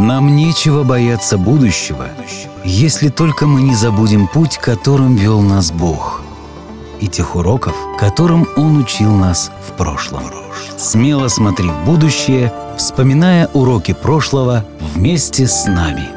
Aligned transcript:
Нам 0.00 0.34
нечего 0.34 0.82
бояться 0.82 1.36
будущего, 1.36 2.08
если 2.64 3.10
только 3.10 3.46
мы 3.46 3.60
не 3.60 3.74
забудем 3.74 4.28
путь, 4.28 4.56
которым 4.56 5.14
вел 5.14 5.42
нас 5.42 5.70
Бог, 5.70 6.22
и 7.02 7.06
тех 7.06 7.36
уроков, 7.36 7.76
которым 7.98 8.48
Он 8.56 8.78
учил 8.78 9.14
нас 9.14 9.52
в 9.68 9.72
прошлом. 9.76 10.22
Смело 10.78 11.28
смотри 11.28 11.68
в 11.68 11.84
будущее, 11.84 12.50
вспоминая 12.78 13.48
уроки 13.48 13.92
прошлого 13.92 14.64
вместе 14.94 15.46
с 15.46 15.66
нами. 15.66 16.08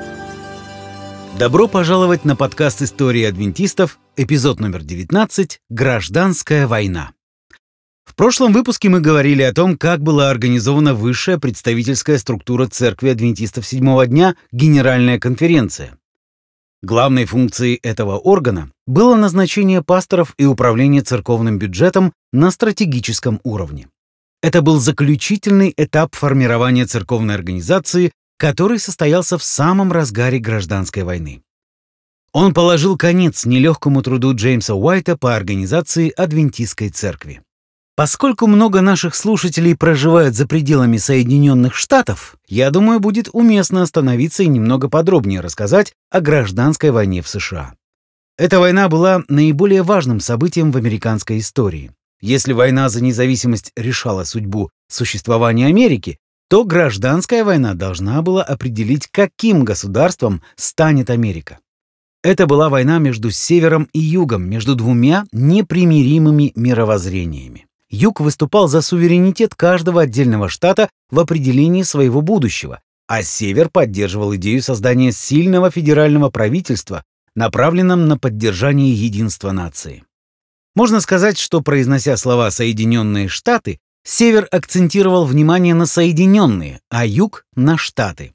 Добро 1.38 1.68
пожаловать 1.68 2.23
на 2.23 2.38
подкаст 2.38 2.81
«Истории 2.81 3.25
адвентистов», 3.25 4.00
эпизод 4.15 4.61
номер 4.61 4.84
19 4.84 5.59
«Гражданская 5.70 6.68
война». 6.68 7.11
В 8.14 8.16
прошлом 8.16 8.54
выпуске 8.54 8.89
мы 8.89 9.02
говорили 9.02 9.41
о 9.41 9.55
том, 9.55 9.75
как 9.75 10.00
была 10.04 10.29
организована 10.29 10.93
высшая 10.93 11.39
представительская 11.39 12.20
структура 12.20 12.68
Церкви 12.68 13.09
Адвентистов 13.09 13.66
Седьмого 13.66 14.05
Дня– 14.05 14.36
Генеральная 14.52 15.20
конференция. 15.20 15.97
Главной 16.83 17.25
функцией 17.25 17.79
этого 17.82 18.19
органа 18.19 18.69
было 18.86 19.15
назначение 19.15 19.82
пасторов 19.82 20.36
и 20.38 20.46
управление 20.46 21.02
церковным 21.02 21.57
бюджетом 21.57 22.14
на 22.32 22.52
стратегическом 22.52 23.41
уровне. 23.43 23.88
Это 24.43 24.61
был 24.61 24.80
заключительный 24.80 25.74
этап 25.75 26.14
формирования 26.14 26.86
церковной 26.86 27.33
организации, 27.33 28.11
который 28.38 28.77
состоялся 28.77 29.39
в 29.39 29.43
самом 29.43 29.91
разгаре 29.91 30.38
гражданской 30.38 31.02
войны. 31.02 31.41
Он 32.31 32.53
положил 32.53 32.95
конец 32.95 33.44
нелегкому 33.44 34.03
труду 34.03 34.36
Джеймса 34.36 34.75
Уайта 34.75 35.17
по 35.17 35.36
организации 35.36 36.11
Адвентистской 36.11 36.89
церкви. 36.89 37.41
Поскольку 37.95 38.47
много 38.47 38.81
наших 38.81 39.14
слушателей 39.14 39.75
проживают 39.75 40.33
за 40.33 40.47
пределами 40.47 40.97
Соединенных 40.97 41.75
Штатов, 41.75 42.38
я 42.47 42.72
думаю, 42.72 43.00
будет 43.00 43.30
уместно 43.33 43.83
остановиться 43.83 44.42
и 44.42 44.47
немного 44.47 44.89
подробнее 44.89 45.42
рассказать 45.42 45.94
о 46.09 46.19
гражданской 46.19 46.89
войне 46.89 47.22
в 47.22 47.28
США. 47.28 47.75
Эта 48.36 48.59
война 48.59 48.89
была 48.89 49.21
наиболее 49.27 49.83
важным 49.83 50.19
событием 50.21 50.71
в 50.71 50.77
американской 50.77 51.38
истории. 51.38 51.91
Если 52.19 52.53
война 52.53 52.89
за 52.89 53.03
независимость 53.03 53.71
решала 53.75 54.23
судьбу 54.23 54.71
существования 54.89 55.67
Америки, 55.67 56.17
то 56.49 56.64
гражданская 56.64 57.44
война 57.44 57.75
должна 57.75 58.23
была 58.23 58.44
определить, 58.44 59.08
каким 59.11 59.64
государством 59.64 60.41
станет 60.55 61.11
Америка. 61.11 61.59
Это 62.23 62.47
была 62.47 62.69
война 62.69 62.97
между 62.97 63.30
севером 63.30 63.88
и 63.94 63.99
югом, 63.99 64.49
между 64.49 64.75
двумя 64.75 65.25
непримиримыми 65.31 66.53
мировоззрениями. 66.55 67.67
Юг 67.94 68.22
выступал 68.22 68.67
за 68.67 68.81
суверенитет 68.81 69.53
каждого 69.53 70.02
отдельного 70.02 70.49
штата 70.49 70.89
в 71.11 71.19
определении 71.19 71.83
своего 71.83 72.22
будущего, 72.22 72.81
а 73.08 73.22
Север 73.22 73.69
поддерживал 73.69 74.33
идею 74.36 74.63
создания 74.63 75.11
сильного 75.11 75.69
федерального 75.69 76.31
правительства, 76.31 77.03
направленном 77.36 78.08
на 78.08 78.17
поддержание 78.17 78.91
единства 78.91 79.52
нации. 79.52 80.03
Можно 80.75 81.02
сказать, 81.02 81.38
что, 81.38 81.61
произнося 81.61 82.17
слова 82.17 82.49
«Соединенные 82.49 83.27
Штаты», 83.27 83.77
Север 84.03 84.47
акцентировал 84.49 85.25
внимание 85.25 85.75
на 85.75 85.86
Соединенные, 85.86 86.81
а 86.89 87.05
Юг— 87.05 87.45
на 87.55 87.77
Штаты. 87.77 88.33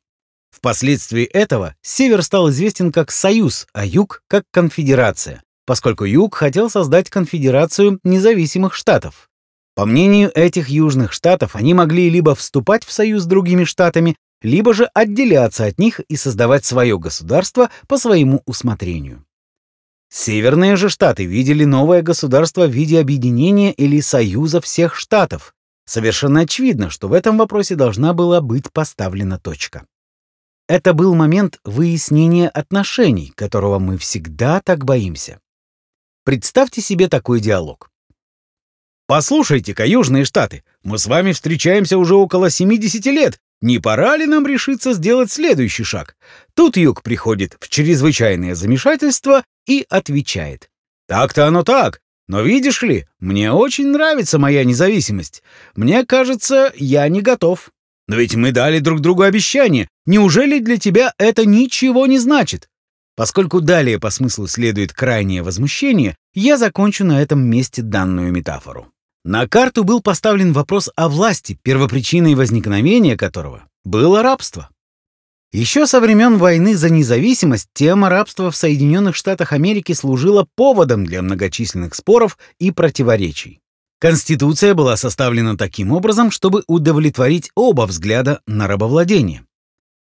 Впоследствии 0.53 1.25
этого 1.25 1.75
Север 1.83 2.23
стал 2.23 2.51
известен 2.51 2.93
как 2.93 3.11
Союз, 3.11 3.67
а 3.73 3.85
Юг— 3.85 4.23
как 4.29 4.45
Конфедерация, 4.53 5.43
поскольку 5.67 6.05
Юг 6.05 6.37
хотел 6.37 6.71
создать 6.71 7.11
конфедерацию 7.11 7.99
независимых 8.05 8.73
штатов. 8.73 9.28
По 9.79 9.87
мнению 9.87 10.33
этих 10.35 10.71
южных 10.71 11.13
штатов, 11.13 11.55
они 11.55 11.73
могли 11.73 12.11
либо 12.11 12.35
вступать 12.35 12.85
в 12.85 12.91
союз 12.91 13.23
с 13.23 13.27
другими 13.27 13.63
штатами, 13.63 14.17
либо 14.43 14.75
же 14.75 14.91
отделяться 14.93 15.67
от 15.67 15.79
них 15.79 16.01
и 16.01 16.17
создавать 16.17 16.65
свое 16.65 16.99
государство 16.99 17.71
по 17.87 17.97
своему 17.97 18.43
усмотрению. 18.45 19.25
Северные 20.11 20.75
же 20.75 20.89
штаты 20.89 21.27
видели 21.27 21.63
новое 21.63 22.03
государство 22.03 22.67
в 22.67 22.73
виде 22.73 22.99
объединения 22.99 23.73
или 23.73 24.01
союза 24.01 24.61
всех 24.61 24.97
штатов. 24.97 25.55
Совершенно 25.87 26.41
очевидно, 26.41 26.91
что 26.91 27.07
в 27.07 27.13
этом 27.13 27.39
вопросе 27.39 27.77
должна 27.77 28.15
была 28.15 28.41
быть 28.41 28.73
поставлена 28.73 29.39
точка. 29.39 29.87
Это 30.67 30.93
был 30.93 31.15
момент 31.15 31.61
выяснения 31.65 32.49
отношений, 32.49 33.33
которого 33.37 33.79
мы 33.79 33.97
всегда 33.97 34.61
так 34.61 34.85
боимся. 34.85 35.39
Представьте 36.25 36.81
себе 36.81 37.07
такой 37.07 37.39
диалог. 37.39 37.88
«Послушайте-ка, 39.09 39.87
Южные 39.87 40.27
Штаты, 40.27 40.65
мы 40.85 40.99
с 40.99 41.07
вами 41.07 41.33
встречаемся 41.33 41.97
уже 41.97 42.15
около 42.15 42.51
70 42.51 43.07
лет. 43.07 43.39
Не 43.63 43.79
пора 43.79 44.19
ли 44.19 44.27
нам 44.27 44.47
решиться 44.47 44.93
сделать 44.93 45.33
следующий 45.33 45.83
шаг?» 45.83 46.15
Тут 46.55 46.77
Юг 46.77 47.03
приходит 47.03 47.57
в 47.59 47.71
чрезвычайное 47.71 48.55
замешательство 48.55 49.45
и 49.67 49.87
отвечает. 49.89 50.69
«Так-то 51.09 51.47
оно 51.47 51.63
так, 51.63 52.03
но 52.29 52.43
видишь 52.43 52.83
ли, 52.83 53.07
мне 53.19 53.51
очень 53.51 53.87
нравится 53.87 54.39
моя 54.39 54.63
независимость. 54.63 55.43
Мне 55.75 56.05
кажется, 56.05 56.71
я 56.77 57.09
не 57.09 57.23
готов. 57.23 57.71
Но 58.09 58.17
ведь 58.17 58.35
мы 58.35 58.53
дали 58.53 58.79
друг 58.79 59.01
другу 59.01 59.23
обещание. 59.23 59.89
Неужели 60.05 60.59
для 60.59 60.77
тебя 60.77 61.15
это 61.17 61.47
ничего 61.47 62.07
не 62.07 62.19
значит?» 62.19 62.69
Поскольку 63.17 63.63
далее 63.63 63.99
по 63.99 64.11
смыслу 64.11 64.47
следует 64.47 64.93
крайнее 64.93 65.43
возмущение, 65.43 66.15
я 66.35 66.59
закончу 66.59 67.07
на 67.07 67.23
этом 67.23 67.43
месте 67.43 67.81
данную 67.81 68.33
метафору. 68.33 68.93
На 69.25 69.47
карту 69.47 69.85
был 69.85 70.01
поставлен 70.01 70.53
вопрос 70.53 70.91
о 70.97 71.09
власти, 71.09 71.59
первопричиной 71.63 72.35
возникновения 72.35 73.17
которого 73.17 73.65
было 73.85 74.23
рабство. 74.23 74.71
Еще 75.51 75.87
со 75.87 76.01
времен 76.01 76.37
войны 76.37 76.77
за 76.77 76.91
независимость 76.91 77.69
тема 77.73 78.11
рабства 78.11 78.51
в 78.51 78.57
Соединенных 78.57 79.17
Штатах 79.17 79.53
Америки 79.53 79.93
служила 79.93 80.47
поводом 80.57 81.07
для 81.07 81.23
многочисленных 81.23 81.95
споров 81.95 82.37
и 82.59 82.71
противоречий. 82.71 83.61
Конституция 83.99 84.75
была 84.75 84.97
составлена 84.97 85.57
таким 85.57 85.93
образом, 85.93 86.31
чтобы 86.31 86.65
удовлетворить 86.67 87.51
оба 87.55 87.87
взгляда 87.87 88.41
на 88.47 88.67
рабовладение. 88.69 89.45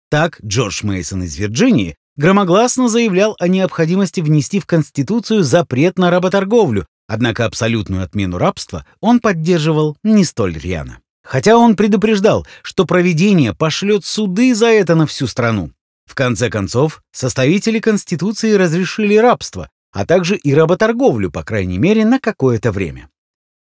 Так 0.09 0.39
Джордж 0.45 0.85
Мейсон 0.85 1.23
из 1.23 1.35
Вирджинии 1.37 1.95
громогласно 2.17 2.89
заявлял 2.89 3.35
о 3.39 3.47
необходимости 3.47 4.21
внести 4.21 4.59
в 4.59 4.65
Конституцию 4.65 5.43
запрет 5.43 5.97
на 5.97 6.11
работорговлю, 6.11 6.85
Однако 7.07 7.45
абсолютную 7.45 8.03
отмену 8.03 8.37
рабства 8.37 8.85
он 8.99 9.19
поддерживал 9.19 9.97
не 10.03 10.25
столь 10.25 10.57
рьяно. 10.57 10.99
Хотя 11.23 11.57
он 11.57 11.75
предупреждал, 11.75 12.45
что 12.61 12.85
проведение 12.85 13.53
пошлет 13.53 14.05
суды 14.05 14.53
за 14.53 14.67
это 14.67 14.95
на 14.95 15.07
всю 15.07 15.27
страну. 15.27 15.71
В 16.05 16.15
конце 16.15 16.49
концов, 16.49 17.01
составители 17.11 17.79
Конституции 17.79 18.53
разрешили 18.53 19.15
рабство, 19.15 19.69
а 19.91 20.05
также 20.05 20.37
и 20.37 20.53
работорговлю, 20.53 21.31
по 21.31 21.43
крайней 21.43 21.77
мере, 21.77 22.05
на 22.05 22.19
какое-то 22.19 22.71
время. 22.71 23.09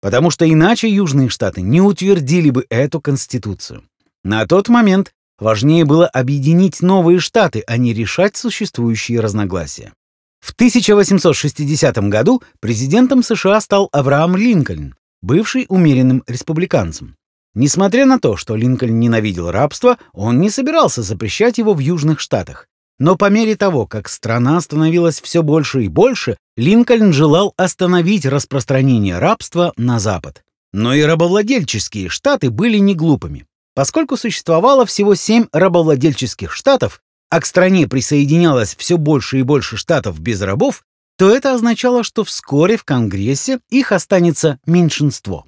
Потому 0.02 0.32
что 0.32 0.52
иначе 0.52 0.90
Южные 0.90 1.30
Штаты 1.30 1.62
не 1.62 1.82
утвердили 1.82 2.50
бы 2.50 2.66
эту 2.70 3.00
Конституцию. 3.00 3.84
На 4.24 4.46
тот 4.48 4.68
момент 4.68 5.14
важнее 5.38 5.86
было 5.86 6.08
объединить 6.08 6.82
новые 6.82 7.20
штаты, 7.20 7.64
а 7.68 7.78
не 7.78 7.94
решать 7.94 8.36
существующие 8.36 9.20
разногласия. 9.20 9.94
В 10.42 10.54
1860 10.54 11.98
году 12.10 12.42
президентом 12.60 13.24
США 13.24 13.62
стал 13.62 13.90
Авраам 13.92 14.36
Линкольн, 14.36 14.96
бывший 15.22 15.66
умеренным 15.70 16.24
республиканцем. 16.28 17.16
Несмотря 17.54 18.06
на 18.06 18.20
то, 18.20 18.38
что 18.38 18.56
Линкольн 18.56 19.00
ненавидел 19.00 19.52
рабство, 19.52 19.98
он 20.14 20.42
не 20.42 20.50
собирался 20.50 21.04
запрещать 21.04 21.58
его 21.58 21.74
в 21.74 21.80
Южных 21.80 22.20
Штатах. 22.20 22.68
Но 22.98 23.16
по 23.16 23.30
мере 23.30 23.56
того, 23.56 23.88
как 23.88 24.08
страна 24.08 24.62
становилась 24.62 25.22
все 25.22 25.42
больше 25.42 25.84
и 25.84 25.88
больше, 25.88 26.38
Линкольн 26.56 27.14
желал 27.14 27.54
остановить 27.58 28.26
распространение 28.26 29.18
рабства 29.18 29.74
на 29.76 30.00
Запад. 30.00 30.44
Но 30.74 30.94
и 30.94 31.02
рабовладельческие 31.02 32.10
штаты 32.10 32.50
были 32.50 32.78
не 32.78 32.96
глупыми. 32.96 33.46
Поскольку 33.74 34.18
существовало 34.18 34.86
всего 34.86 35.16
семь 35.16 35.46
рабовладельческих 35.52 36.52
штатов, 36.52 37.02
а 37.32 37.40
к 37.40 37.46
стране 37.46 37.88
присоединялось 37.88 38.76
все 38.76 38.98
больше 38.98 39.40
и 39.40 39.44
больше 39.44 39.78
штатов 39.78 40.20
без 40.20 40.42
рабов, 40.42 40.84
то 41.18 41.34
это 41.34 41.54
означало, 41.54 42.04
что 42.04 42.26
вскоре 42.26 42.76
в 42.76 42.84
Конгрессе 42.84 43.62
их 43.70 43.94
останется 43.94 44.60
меньшинство. 44.66 45.46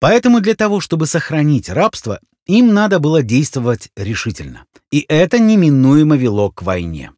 Поэтому 0.00 0.40
для 0.40 0.54
того, 0.54 0.80
чтобы 0.80 1.06
сохранить 1.06 1.68
рабство, 1.68 2.18
им 2.46 2.72
надо 2.72 2.98
было 2.98 3.22
действовать 3.22 3.90
решительно. 3.94 4.64
И 4.90 5.04
это 5.06 5.38
неминуемо 5.38 6.16
вело 6.16 6.50
к 6.50 6.62
войне. 6.62 7.12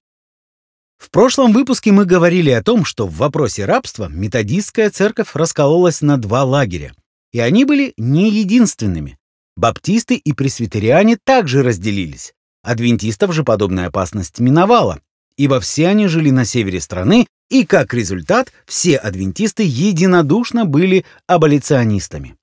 В 0.99 1.11
прошлом 1.11 1.53
выпуске 1.53 1.93
мы 1.93 2.05
говорили 2.05 2.51
о 2.51 2.65
том, 2.65 2.85
что 2.85 3.07
в 3.07 3.15
вопросе 3.17 3.65
рабства 3.65 4.09
методистская 4.09 4.91
церковь 4.91 5.35
раскололась 5.35 6.01
на 6.01 6.17
два 6.17 6.43
лагеря, 6.43 6.95
и 7.33 7.39
они 7.39 7.65
были 7.65 7.95
не 7.97 8.29
единственными. 8.29 9.19
Баптисты 9.57 10.17
и 10.17 10.33
пресвитериане 10.33 11.17
также 11.25 11.63
разделились. 11.63 12.35
Адвентистов 12.65 13.35
же 13.35 13.45
подобная 13.45 13.89
опасность 13.89 14.41
миновала, 14.41 14.99
ибо 15.37 15.61
все 15.61 15.89
они 15.89 16.07
жили 16.09 16.31
на 16.31 16.47
севере 16.47 16.81
страны, 16.81 17.27
и 17.51 17.67
как 17.67 17.93
результат 17.93 18.53
все 18.67 18.97
адвентисты 18.97 19.63
единодушно 19.65 20.65
были 20.65 21.05
аболиционистами. 21.27 22.37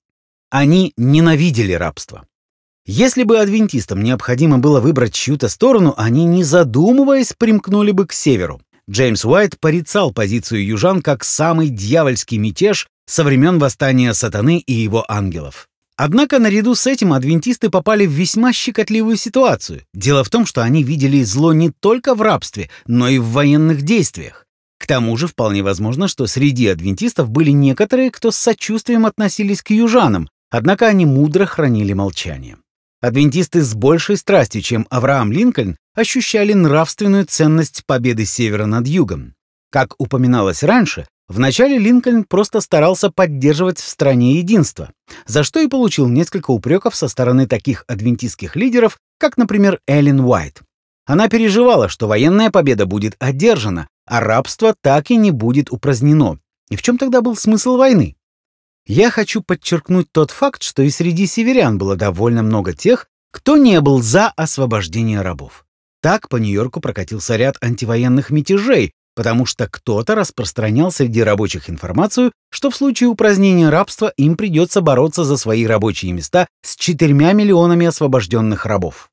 Они 0.51 0.93
ненавидели 0.95 1.73
рабство. 1.73 2.25
Если 2.85 3.23
бы 3.23 3.39
адвентистам 3.39 4.03
необходимо 4.03 4.59
было 4.59 4.79
выбрать 4.79 5.13
чью-то 5.13 5.49
сторону, 5.49 5.95
они, 5.97 6.25
не 6.25 6.43
задумываясь, 6.43 7.33
примкнули 7.33 7.91
бы 7.91 8.05
к 8.05 8.13
северу. 8.13 8.61
Джеймс 8.89 9.25
Уайт 9.25 9.59
порицал 9.59 10.11
позицию 10.11 10.65
южан 10.65 11.01
как 11.01 11.23
самый 11.23 11.69
дьявольский 11.69 12.37
мятеж 12.37 12.87
со 13.07 13.23
времен 13.23 13.57
восстания 13.57 14.13
сатаны 14.13 14.59
и 14.59 14.73
его 14.73 15.03
ангелов. 15.07 15.67
Однако 16.03 16.39
наряду 16.39 16.73
с 16.73 16.87
этим 16.87 17.13
адвентисты 17.13 17.69
попали 17.69 18.07
в 18.07 18.09
весьма 18.09 18.53
щекотливую 18.53 19.17
ситуацию. 19.17 19.83
Дело 19.93 20.23
в 20.23 20.31
том, 20.31 20.47
что 20.47 20.63
они 20.63 20.81
видели 20.81 21.21
зло 21.21 21.53
не 21.53 21.69
только 21.69 22.15
в 22.15 22.23
рабстве, 22.23 22.71
но 22.87 23.07
и 23.07 23.19
в 23.19 23.25
военных 23.25 23.83
действиях. 23.83 24.47
К 24.79 24.87
тому 24.87 25.15
же 25.15 25.27
вполне 25.27 25.61
возможно, 25.61 26.07
что 26.07 26.25
среди 26.25 26.65
адвентистов 26.69 27.29
были 27.29 27.51
некоторые, 27.51 28.09
кто 28.09 28.31
с 28.31 28.35
сочувствием 28.37 29.05
относились 29.05 29.61
к 29.61 29.69
южанам, 29.69 30.27
однако 30.49 30.87
они 30.87 31.05
мудро 31.05 31.45
хранили 31.45 31.93
молчание. 31.93 32.57
Адвентисты 32.99 33.61
с 33.61 33.75
большей 33.75 34.17
страстью, 34.17 34.63
чем 34.63 34.87
Авраам 34.89 35.31
Линкольн, 35.31 35.77
ощущали 35.93 36.53
нравственную 36.53 37.27
ценность 37.27 37.83
победы 37.85 38.25
Севера 38.25 38.65
над 38.65 38.87
Югом. 38.87 39.35
Как 39.69 39.93
упоминалось 39.99 40.63
раньше, 40.63 41.05
вначале 41.31 41.77
Линкольн 41.77 42.23
просто 42.23 42.61
старался 42.61 43.09
поддерживать 43.09 43.79
в 43.79 43.87
стране 43.87 44.37
единство, 44.37 44.91
за 45.25 45.43
что 45.43 45.59
и 45.59 45.67
получил 45.67 46.07
несколько 46.07 46.51
упреков 46.51 46.95
со 46.95 47.07
стороны 47.07 47.47
таких 47.47 47.83
адвентистских 47.87 48.55
лидеров, 48.55 48.99
как, 49.17 49.37
например, 49.37 49.79
Эллен 49.87 50.19
Уайт. 50.19 50.61
Она 51.05 51.27
переживала, 51.27 51.89
что 51.89 52.07
военная 52.07 52.51
победа 52.51 52.85
будет 52.85 53.15
одержана, 53.19 53.87
а 54.05 54.19
рабство 54.19 54.75
так 54.81 55.09
и 55.09 55.15
не 55.15 55.31
будет 55.31 55.71
упразднено. 55.71 56.37
И 56.69 56.75
в 56.75 56.81
чем 56.81 56.97
тогда 56.97 57.21
был 57.21 57.35
смысл 57.35 57.77
войны? 57.77 58.15
Я 58.85 59.09
хочу 59.11 59.41
подчеркнуть 59.41 60.07
тот 60.11 60.31
факт, 60.31 60.63
что 60.63 60.81
и 60.83 60.89
среди 60.89 61.27
северян 61.27 61.77
было 61.77 61.95
довольно 61.95 62.43
много 62.43 62.73
тех, 62.73 63.07
кто 63.31 63.57
не 63.57 63.79
был 63.81 64.01
за 64.01 64.27
освобождение 64.29 65.21
рабов. 65.21 65.65
Так 66.01 66.29
по 66.29 66.37
Нью-Йорку 66.37 66.81
прокатился 66.81 67.35
ряд 67.35 67.57
антивоенных 67.61 68.31
мятежей, 68.31 68.93
потому 69.21 69.45
что 69.45 69.67
кто-то 69.67 70.15
распространял 70.15 70.91
среди 70.91 71.21
рабочих 71.21 71.69
информацию, 71.69 72.31
что 72.49 72.71
в 72.71 72.75
случае 72.75 73.09
упразднения 73.09 73.69
рабства 73.69 74.11
им 74.17 74.35
придется 74.35 74.81
бороться 74.81 75.23
за 75.23 75.37
свои 75.37 75.67
рабочие 75.67 76.11
места 76.11 76.47
с 76.65 76.75
четырьмя 76.75 77.33
миллионами 77.33 77.85
освобожденных 77.85 78.65
рабов. 78.65 79.11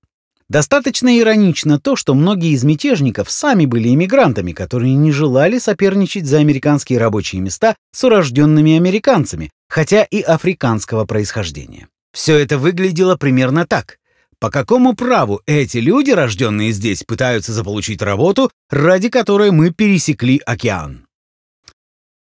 Достаточно 0.49 1.19
иронично 1.19 1.79
то, 1.79 1.95
что 1.95 2.15
многие 2.15 2.53
из 2.53 2.65
мятежников 2.65 3.31
сами 3.31 3.67
были 3.67 3.91
иммигрантами, 3.91 4.53
которые 4.53 4.95
не 4.95 5.13
желали 5.13 5.59
соперничать 5.59 6.25
за 6.25 6.39
американские 6.39 6.99
рабочие 6.99 7.43
места 7.43 7.77
с 7.93 8.03
урожденными 8.03 8.79
американцами, 8.79 9.51
хотя 9.69 10.05
и 10.05 10.23
африканского 10.23 11.05
происхождения. 11.05 11.89
Все 12.15 12.39
это 12.39 12.57
выглядело 12.57 13.17
примерно 13.17 13.67
так. 13.67 13.99
По 14.40 14.50
какому 14.50 14.94
праву 14.94 15.40
эти 15.46 15.79
люди, 15.79 16.12
рожденные 16.12 16.70
здесь, 16.70 17.02
пытаются 17.02 17.52
заполучить 17.52 18.02
работу, 18.02 18.50
ради 18.70 19.08
которой 19.08 19.50
мы 19.50 19.70
пересекли 19.73 20.40
океан? 20.46 21.06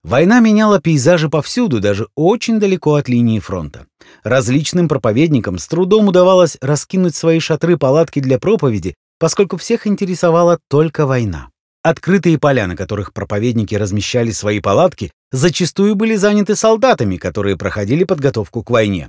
Война 0.04 0.40
меняла 0.40 0.80
пейзажи 0.80 1.30
повсюду, 1.30 1.80
даже 1.80 2.08
очень 2.14 2.58
далеко 2.58 2.96
от 2.96 3.08
линии 3.08 3.38
фронта. 3.38 3.86
Различным 4.24 4.88
проповедникам 4.88 5.58
с 5.58 5.66
трудом 5.66 6.08
удавалось 6.08 6.58
раскинуть 6.60 7.14
свои 7.14 7.38
шатры-палатки 7.38 8.20
для 8.20 8.38
проповеди, 8.38 8.94
поскольку 9.18 9.56
всех 9.56 9.86
интересовала 9.86 10.58
только 10.68 11.06
война. 11.06 11.48
Открытые 11.82 12.38
поля, 12.38 12.66
на 12.66 12.76
которых 12.76 13.12
проповедники 13.12 13.74
размещали 13.74 14.32
свои 14.32 14.60
палатки, 14.60 15.12
зачастую 15.30 15.94
были 15.94 16.16
заняты 16.16 16.56
солдатами, 16.56 17.16
которые 17.16 17.56
проходили 17.56 18.04
подготовку 18.04 18.62
к 18.62 18.70
войне. 18.70 19.08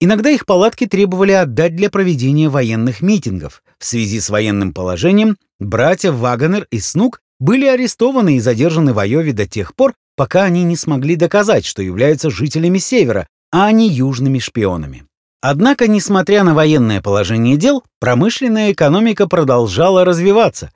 Иногда 0.00 0.30
их 0.30 0.46
палатки 0.46 0.86
требовали 0.86 1.32
отдать 1.32 1.74
для 1.74 1.90
проведения 1.90 2.48
военных 2.48 3.02
митингов. 3.02 3.62
В 3.78 3.84
связи 3.84 4.20
с 4.20 4.30
военным 4.30 4.72
положением 4.72 5.36
братья 5.58 6.12
Вагонер 6.12 6.66
и 6.70 6.78
Снук 6.78 7.20
были 7.40 7.66
арестованы 7.66 8.36
и 8.36 8.40
задержаны 8.40 8.92
в 8.92 8.98
Айове 8.98 9.32
до 9.32 9.46
тех 9.46 9.74
пор, 9.74 9.94
пока 10.16 10.44
они 10.44 10.62
не 10.62 10.76
смогли 10.76 11.16
доказать, 11.16 11.64
что 11.64 11.82
являются 11.82 12.30
жителями 12.30 12.78
Севера, 12.78 13.26
а 13.50 13.70
не 13.72 13.88
южными 13.88 14.38
шпионами. 14.38 15.04
Однако, 15.40 15.86
несмотря 15.86 16.42
на 16.42 16.54
военное 16.54 17.00
положение 17.00 17.56
дел, 17.56 17.84
промышленная 18.00 18.72
экономика 18.72 19.28
продолжала 19.28 20.04
развиваться. 20.04 20.72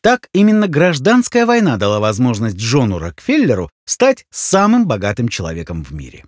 Так 0.00 0.28
именно 0.32 0.68
гражданская 0.68 1.44
война 1.44 1.76
дала 1.76 2.00
возможность 2.00 2.56
Джону 2.56 2.98
Рокфеллеру 2.98 3.70
стать 3.84 4.24
самым 4.30 4.86
богатым 4.86 5.28
человеком 5.28 5.84
в 5.84 5.92
мире. 5.92 6.24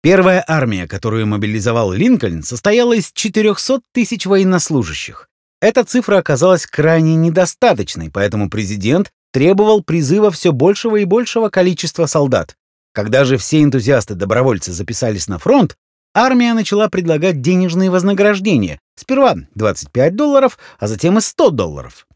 Первая 0.00 0.44
армия, 0.46 0.86
которую 0.86 1.26
мобилизовал 1.26 1.92
Линкольн, 1.92 2.44
состояла 2.44 2.92
из 2.92 3.10
400 3.12 3.80
тысяч 3.92 4.26
военнослужащих. 4.26 5.28
Эта 5.60 5.84
цифра 5.84 6.18
оказалась 6.18 6.66
крайне 6.66 7.16
недостаточной, 7.16 8.10
поэтому 8.10 8.48
президент 8.48 9.10
требовал 9.32 9.82
призыва 9.82 10.30
все 10.30 10.52
большего 10.52 10.96
и 10.96 11.04
большего 11.04 11.48
количества 11.48 12.06
солдат. 12.06 12.56
Когда 12.92 13.24
же 13.24 13.38
все 13.38 13.62
энтузиасты-добровольцы 13.64 14.72
записались 14.72 15.26
на 15.26 15.38
фронт, 15.38 15.76
армия 16.14 16.54
начала 16.54 16.88
предлагать 16.88 17.40
денежные 17.40 17.90
вознаграждения. 17.90 18.78
Сперва 18.96 19.34
25 19.56 20.14
долларов, 20.14 20.58
а 20.78 20.86
затем 20.86 21.18
и 21.18 21.20
100 21.20 21.50
долларов. 21.50 22.06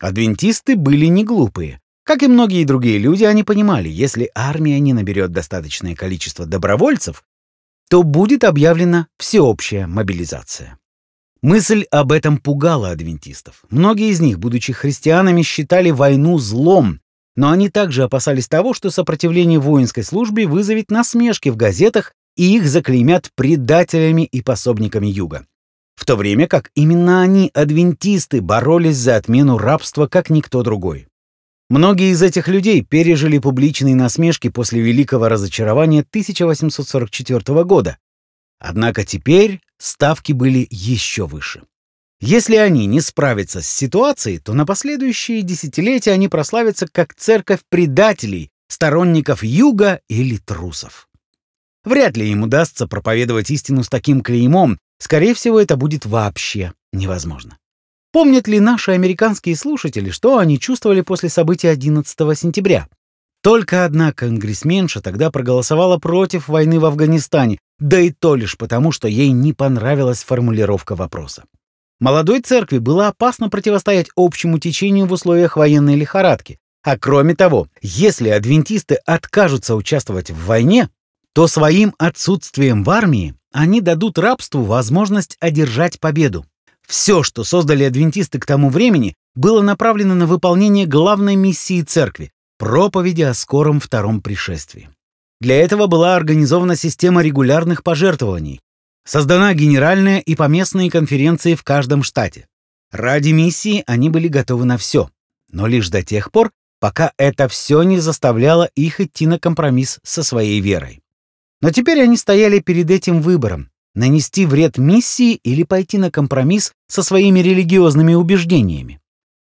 Адвентисты 0.00 0.76
были 0.76 1.06
не 1.06 1.24
глупые. 1.24 1.80
Как 2.08 2.22
и 2.22 2.26
многие 2.26 2.64
другие 2.64 2.96
люди, 2.96 3.24
они 3.24 3.44
понимали, 3.44 3.90
если 3.90 4.30
армия 4.34 4.80
не 4.80 4.94
наберет 4.94 5.30
достаточное 5.30 5.94
количество 5.94 6.46
добровольцев, 6.46 7.22
то 7.90 8.02
будет 8.02 8.44
объявлена 8.44 9.08
всеобщая 9.18 9.86
мобилизация. 9.86 10.78
Мысль 11.42 11.84
об 11.90 12.12
этом 12.12 12.38
пугала 12.38 12.92
адвентистов. 12.92 13.62
Многие 13.68 14.08
из 14.08 14.20
них, 14.20 14.38
будучи 14.38 14.72
христианами, 14.72 15.42
считали 15.42 15.90
войну 15.90 16.38
злом, 16.38 17.00
но 17.36 17.50
они 17.50 17.68
также 17.68 18.04
опасались 18.04 18.48
того, 18.48 18.72
что 18.72 18.90
сопротивление 18.90 19.58
воинской 19.58 20.02
службе 20.02 20.46
вызовет 20.46 20.90
насмешки 20.90 21.50
в 21.50 21.56
газетах 21.56 22.14
и 22.36 22.56
их 22.56 22.66
заклеймят 22.66 23.30
предателями 23.34 24.22
и 24.22 24.40
пособниками 24.40 25.08
Юга. 25.08 25.44
В 25.94 26.06
то 26.06 26.16
время 26.16 26.46
как 26.46 26.70
именно 26.74 27.20
они, 27.20 27.50
адвентисты, 27.52 28.40
боролись 28.40 28.96
за 28.96 29.16
отмену 29.16 29.58
рабства, 29.58 30.06
как 30.06 30.30
никто 30.30 30.62
другой. 30.62 31.07
Многие 31.68 32.12
из 32.12 32.22
этих 32.22 32.48
людей 32.48 32.82
пережили 32.82 33.38
публичные 33.38 33.94
насмешки 33.94 34.48
после 34.48 34.80
великого 34.80 35.28
разочарования 35.28 36.00
1844 36.00 37.64
года, 37.64 37.98
Однако 38.58 39.04
теперь 39.04 39.60
ставки 39.78 40.32
были 40.32 40.66
еще 40.70 41.26
выше. 41.26 41.62
Если 42.20 42.56
они 42.56 42.86
не 42.86 43.00
справятся 43.00 43.62
с 43.62 43.68
ситуацией, 43.68 44.38
то 44.38 44.52
на 44.52 44.66
последующие 44.66 45.42
десятилетия 45.42 46.10
они 46.10 46.28
прославятся 46.28 46.88
как 46.90 47.14
церковь 47.14 47.60
предателей, 47.68 48.50
сторонников 48.68 49.44
юга 49.44 50.00
или 50.08 50.36
трусов. 50.36 51.08
Вряд 51.84 52.16
ли 52.16 52.28
им 52.28 52.42
удастся 52.42 52.88
проповедовать 52.88 53.50
истину 53.50 53.84
с 53.84 53.88
таким 53.88 54.20
клеймом, 54.20 54.78
скорее 54.98 55.34
всего, 55.34 55.60
это 55.60 55.76
будет 55.76 56.04
вообще 56.04 56.72
невозможно. 56.92 57.56
Помнят 58.10 58.48
ли 58.48 58.58
наши 58.58 58.92
американские 58.92 59.54
слушатели, 59.54 60.10
что 60.10 60.38
они 60.38 60.58
чувствовали 60.58 61.02
после 61.02 61.28
событий 61.28 61.68
11 61.68 62.38
сентября? 62.38 62.88
Только 63.42 63.84
одна 63.84 64.12
конгрессменша 64.12 65.02
тогда 65.02 65.30
проголосовала 65.30 65.98
против 65.98 66.48
войны 66.48 66.80
в 66.80 66.86
Афганистане, 66.86 67.58
да 67.78 68.00
и 68.00 68.10
то 68.10 68.34
лишь 68.34 68.56
потому, 68.56 68.92
что 68.92 69.08
ей 69.08 69.30
не 69.30 69.52
понравилась 69.52 70.24
формулировка 70.24 70.96
вопроса. 70.96 71.44
Молодой 72.00 72.40
церкви 72.40 72.78
было 72.78 73.08
опасно 73.08 73.50
противостоять 73.50 74.08
общему 74.16 74.58
течению 74.58 75.06
в 75.06 75.12
условиях 75.12 75.56
военной 75.56 75.96
лихорадки. 75.96 76.58
А 76.82 76.96
кроме 76.96 77.34
того, 77.34 77.68
если 77.82 78.30
адвентисты 78.30 78.94
откажутся 79.04 79.74
участвовать 79.74 80.30
в 80.30 80.46
войне, 80.46 80.88
то 81.34 81.46
своим 81.46 81.94
отсутствием 81.98 82.84
в 82.84 82.90
армии 82.90 83.34
они 83.52 83.80
дадут 83.80 84.18
рабству 84.18 84.62
возможность 84.62 85.36
одержать 85.40 86.00
победу. 86.00 86.46
Все, 86.88 87.22
что 87.22 87.44
создали 87.44 87.84
адвентисты 87.84 88.38
к 88.38 88.46
тому 88.46 88.70
времени, 88.70 89.14
было 89.34 89.60
направлено 89.60 90.14
на 90.14 90.26
выполнение 90.26 90.86
главной 90.86 91.36
миссии 91.36 91.82
церкви— 91.82 92.32
проповеди 92.58 93.22
о 93.22 93.34
скором 93.34 93.78
втором 93.78 94.22
пришествии. 94.22 94.88
Для 95.40 95.56
этого 95.56 95.86
была 95.86 96.16
организована 96.16 96.76
система 96.76 97.22
регулярных 97.22 97.84
пожертвований, 97.84 98.60
создана 99.04 99.52
генеральная 99.54 100.18
и 100.18 100.34
поместные 100.34 100.90
конференции 100.90 101.54
в 101.54 101.62
каждом 101.62 102.02
штате. 102.02 102.46
Ради 102.90 103.30
миссии 103.30 103.84
они 103.86 104.08
были 104.08 104.28
готовы 104.28 104.64
на 104.64 104.78
все, 104.78 105.10
но 105.52 105.66
лишь 105.66 105.90
до 105.90 106.02
тех 106.02 106.32
пор, 106.32 106.50
пока 106.80 107.12
это 107.18 107.48
все 107.48 107.82
не 107.82 107.98
заставляло 108.00 108.64
их 108.74 109.00
идти 109.00 109.26
на 109.26 109.38
компромисс 109.38 109.98
со 110.02 110.22
своей 110.22 110.60
верой. 110.60 111.02
Но 111.60 111.70
теперь 111.70 112.00
они 112.00 112.16
стояли 112.16 112.60
перед 112.60 112.90
этим 112.90 113.20
выбором— 113.20 113.70
нанести 113.98 114.46
вред 114.46 114.78
миссии 114.78 115.34
или 115.34 115.64
пойти 115.64 115.98
на 115.98 116.10
компромисс 116.10 116.72
со 116.86 117.02
своими 117.02 117.40
религиозными 117.40 118.14
убеждениями. 118.14 119.00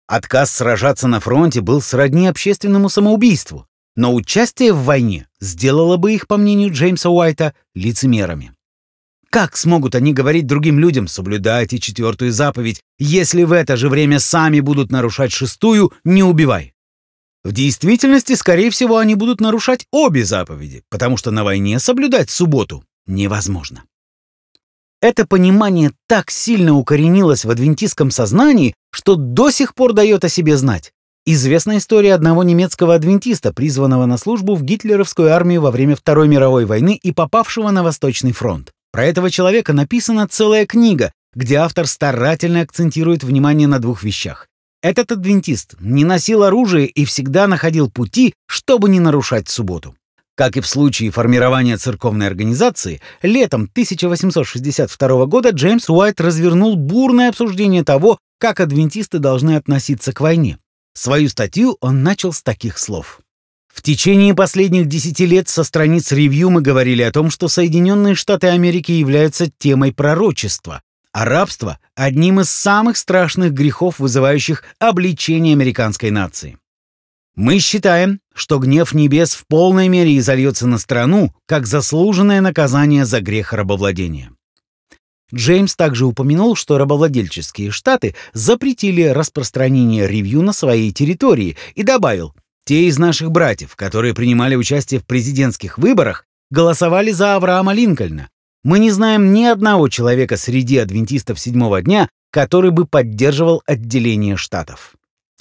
Отказ 0.08 0.51
сражаться 0.51 1.08
на 1.08 1.20
фронте 1.20 1.60
был 1.60 1.82
сродни 1.82 2.27
общественному 2.27 2.88
самоубийству, 2.89 3.68
но 3.98 4.16
участие 4.16 4.72
в 4.72 4.86
войне 4.86 5.27
сделало 5.42 5.98
бы 5.98 6.13
их, 6.13 6.27
по 6.27 6.38
мнению 6.38 6.72
Джеймса 6.72 7.10
Уайта, 7.10 7.54
лицемерами. 7.75 8.54
Как 9.30 9.58
смогут 9.58 9.96
они 9.96 10.13
говорить 10.13 10.48
другим 10.48 10.80
людям 10.80 11.10
«соблюдайте 11.10 11.77
четвертую 11.77 12.32
заповедь», 12.32 12.82
если 12.98 13.44
в 13.44 13.51
это 13.51 13.75
же 13.75 13.89
время 13.89 14.22
сами 14.22 14.62
будут 14.62 14.92
нарушать 14.92 15.34
шестую 15.34 15.92
«не 16.06 16.24
убивай»? 16.24 16.74
В 17.44 17.51
действительности, 17.51 18.34
скорее 18.36 18.70
всего, 18.70 18.98
они 18.98 19.16
будут 19.16 19.42
нарушать 19.42 19.86
обе 19.92 20.24
заповеди, 20.24 20.84
потому 20.89 21.18
что 21.18 21.32
на 21.32 21.44
войне 21.44 21.80
соблюдать 21.80 22.30
субботу 22.30 22.86
невозможно. 23.06 23.84
Это 25.00 25.27
понимание 25.27 25.92
так 26.08 26.32
сильно 26.32 26.74
укоренилось 26.75 27.46
в 27.46 27.51
адвентистском 27.51 28.10
сознании, 28.10 28.74
что 28.92 29.16
до 29.16 29.51
сих 29.51 29.75
пор 29.75 29.94
дает 29.94 30.24
о 30.25 30.30
себе 30.30 30.58
знать. 30.58 30.92
Известна 31.25 31.77
история 31.77 32.16
одного 32.16 32.42
немецкого 32.42 32.96
адвентиста, 32.96 33.54
призванного 33.54 34.06
на 34.08 34.18
службу 34.18 34.56
в 34.56 34.63
гитлеровскую 34.63 35.34
армию 35.34 35.62
во 35.62 35.72
время 35.72 35.96
Второй 35.96 36.27
мировой 36.27 36.66
войны 36.66 37.00
и 37.01 37.12
попавшего 37.12 37.70
на 37.70 37.84
Восточный 37.84 38.32
фронт. 38.32 38.72
Про 38.92 39.06
этого 39.06 39.30
человека 39.30 39.74
написана 39.74 40.27
целая 40.27 40.66
книга, 40.66 41.12
где 41.36 41.58
автор 41.58 41.86
старательно 41.86 42.62
акцентирует 42.62 43.24
внимание 43.24 43.68
на 43.68 43.80
двух 43.80 44.01
вещах. 44.01 44.48
Этот 44.82 45.12
адвентист 45.12 45.75
не 45.80 46.06
носил 46.06 46.44
оружие 46.44 46.88
и 46.88 47.06
всегда 47.06 47.46
находил 47.48 47.92
пути, 47.92 48.34
чтобы 48.48 48.89
не 48.89 49.00
нарушать 49.00 49.48
субботу. 49.50 49.96
Как 50.38 50.56
и 50.56 50.62
в 50.62 50.67
случае 50.67 51.10
формирования 51.10 51.77
церковной 51.77 52.27
организации, 52.27 53.01
летом 53.24 53.63
1862 53.63 55.25
года 55.25 55.50
Джеймс 55.50 55.89
Уайт 55.89 56.22
развернул 56.22 56.75
бурное 56.75 57.29
обсуждение 57.29 57.84
того, 57.84 58.20
как 58.38 58.60
адвентисты 58.60 59.17
должны 59.17 59.56
относиться 59.56 60.13
к 60.13 60.22
войне. 60.22 60.60
Свою 60.94 61.29
статью 61.29 61.77
он 61.82 62.03
начал 62.03 62.34
с 62.34 62.44
таких 62.44 62.77
слов. 62.77 63.20
В 63.67 63.82
течение 63.82 64.36
последних 64.36 64.86
десяти 64.86 65.25
лет 65.25 65.50
со 65.50 65.63
страниц 65.63 66.12
ревью 66.12 66.51
мы 66.51 66.62
говорили 66.62 67.01
о 67.01 67.12
том, 67.12 67.32
что 67.32 67.48
Соединенные 67.48 68.13
Штаты 68.13 68.48
Америки 68.48 68.91
являются 68.91 69.50
темой 69.58 69.91
пророчества, 69.91 70.84
а 71.13 71.25
рабство— 71.25 71.79
одним 71.96 72.41
из 72.41 72.51
самых 72.51 72.98
страшных 72.98 73.53
грехов, 73.53 73.98
вызывающих 73.98 74.63
обличение 74.77 75.53
американской 75.53 76.12
нации. 76.12 76.60
Мы 77.38 77.60
считаем, 77.60 78.20
что 78.34 78.58
гнев 78.58 78.94
небес 78.94 79.36
в 79.36 79.46
полной 79.46 79.89
мере 79.89 80.17
изольется 80.17 80.65
на 80.65 80.79
страну, 80.79 81.36
как 81.46 81.67
заслуженное 81.67 82.41
наказание 82.41 83.06
за 83.06 83.22
грех 83.22 83.53
рабовладения. 83.53 84.32
Джеймс 85.32 85.75
также 85.75 86.08
упомянул, 86.08 86.56
что 86.56 86.79
рабовладельческие 86.79 87.70
штаты 87.70 88.15
запретили 88.34 89.03
распространение 89.03 90.08
ревью 90.08 90.41
на 90.41 90.51
своей 90.51 90.91
территории 90.91 91.56
и 91.75 91.84
добавил, 91.84 92.34
те 92.65 92.86
из 92.86 92.98
наших 92.98 93.29
братьев, 93.29 93.75
которые 93.75 94.15
принимали 94.15 94.56
участие 94.56 95.00
в 95.00 95.06
президентских 95.06 95.77
выборах, 95.77 96.25
голосовали 96.50 97.12
за 97.12 97.36
Авраама 97.36 97.72
Линкольна. 97.72 98.29
Мы 98.63 98.79
не 98.79 98.89
знаем 98.89 99.32
ни 99.32 99.44
одного 99.44 99.89
человека 99.89 100.38
среди 100.38 100.79
адвентистов 100.79 101.39
седьмого 101.39 101.84
дня, 101.84 102.10
который 102.32 102.72
бы 102.72 102.86
поддерживал 102.86 103.62
отделение 103.67 104.38
штатов. 104.38 104.97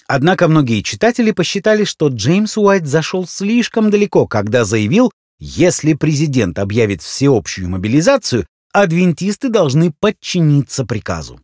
Однако 0.09 0.49
многие 0.49 0.83
читатели 0.83 1.33
посчитали, 1.33 1.85
что 1.85 2.09
Джеймс 2.09 2.57
Уайт 2.57 2.87
зашел 2.87 3.27
слишком 3.27 3.91
далеко, 3.91 4.27
когда 4.27 4.65
заявил, 4.65 5.11
если 5.39 5.95
президент 5.95 6.59
объявит 6.59 7.03
всеобщую 7.03 7.69
мобилизацию, 7.69 8.47
адвентисты 8.73 9.49
должны 9.49 9.93
подчиниться 9.93 10.85
приказу. 10.85 11.41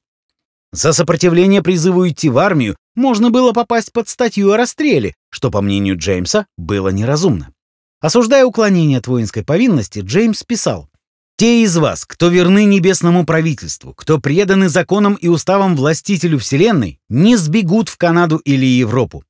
За 0.72 0.92
сопротивление 0.92 1.62
призыву 1.62 2.08
идти 2.08 2.30
в 2.30 2.38
армию 2.38 2.76
можно 2.94 3.30
было 3.30 3.52
попасть 3.52 3.92
под 3.92 4.08
статью 4.08 4.52
о 4.52 4.56
расстреле, 4.56 5.14
что, 5.30 5.50
по 5.50 5.60
мнению 5.60 5.98
Джеймса, 5.98 6.46
было 6.56 6.88
неразумно. 6.88 7.52
Осуждая 8.00 8.44
уклонение 8.44 8.98
от 8.98 9.06
воинской 9.06 9.44
повинности, 9.44 10.00
Джеймс 10.00 10.42
писал, 10.44 10.88
те 11.36 11.62
из 11.62 11.76
вас, 11.76 12.04
кто 12.04 12.28
верны 12.28 12.64
небесному 12.64 13.26
правительству, 13.26 13.94
кто 13.94 14.18
преданы 14.18 14.68
законам 14.68 15.14
и 15.14 15.28
уставам 15.28 15.76
властителю 15.76 16.38
Вселенной, 16.38 17.00
не 17.08 17.36
сбегут 17.36 17.88
в 17.88 17.96
Канаду 17.96 18.36
или 18.36 18.66
Европу. 18.66 19.24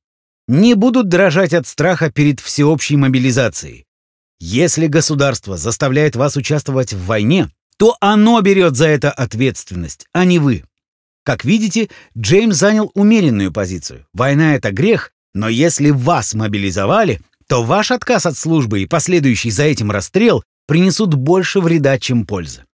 Не 0.47 0.75
будут 0.75 1.07
дрожать 1.07 1.53
от 1.53 1.67
страха 1.67 2.11
перед 2.11 2.39
всеобщей 2.39 2.97
мобилизацией. 2.97 3.85
Если 4.39 4.87
государство 4.87 5.55
заставляет 5.57 6.15
вас 6.15 6.35
участвовать 6.35 6.93
в 6.93 7.05
войне, 7.05 7.49
то 7.77 7.95
оно 8.01 8.39
берет 8.41 8.75
за 8.75 8.87
это 8.87 9.09
ответственность, 9.09 10.05
а 10.11 10.25
не 10.25 10.39
вы. 10.39 10.63
Как 11.23 11.45
видите, 11.45 11.89
Джеймс 12.17 12.57
занял 12.57 12.91
умеренную 12.93 13.53
позицию. 13.53 14.05
Война— 14.13 14.55
это 14.55 14.71
грех, 14.71 15.13
но 15.33 15.47
если 15.47 15.89
вас 15.89 16.33
мобилизовали, 16.33 17.21
то 17.47 17.63
ваш 17.63 17.91
отказ 17.91 18.25
от 18.25 18.37
службы 18.37 18.81
и 18.81 18.85
последующий 18.85 19.51
за 19.51 19.63
этим 19.63 19.91
расстрел 19.91 20.43
принесут 20.67 21.13
больше 21.13 21.59
вреда, 21.59 21.99
чем 21.99 22.25
пользы. 22.25 22.65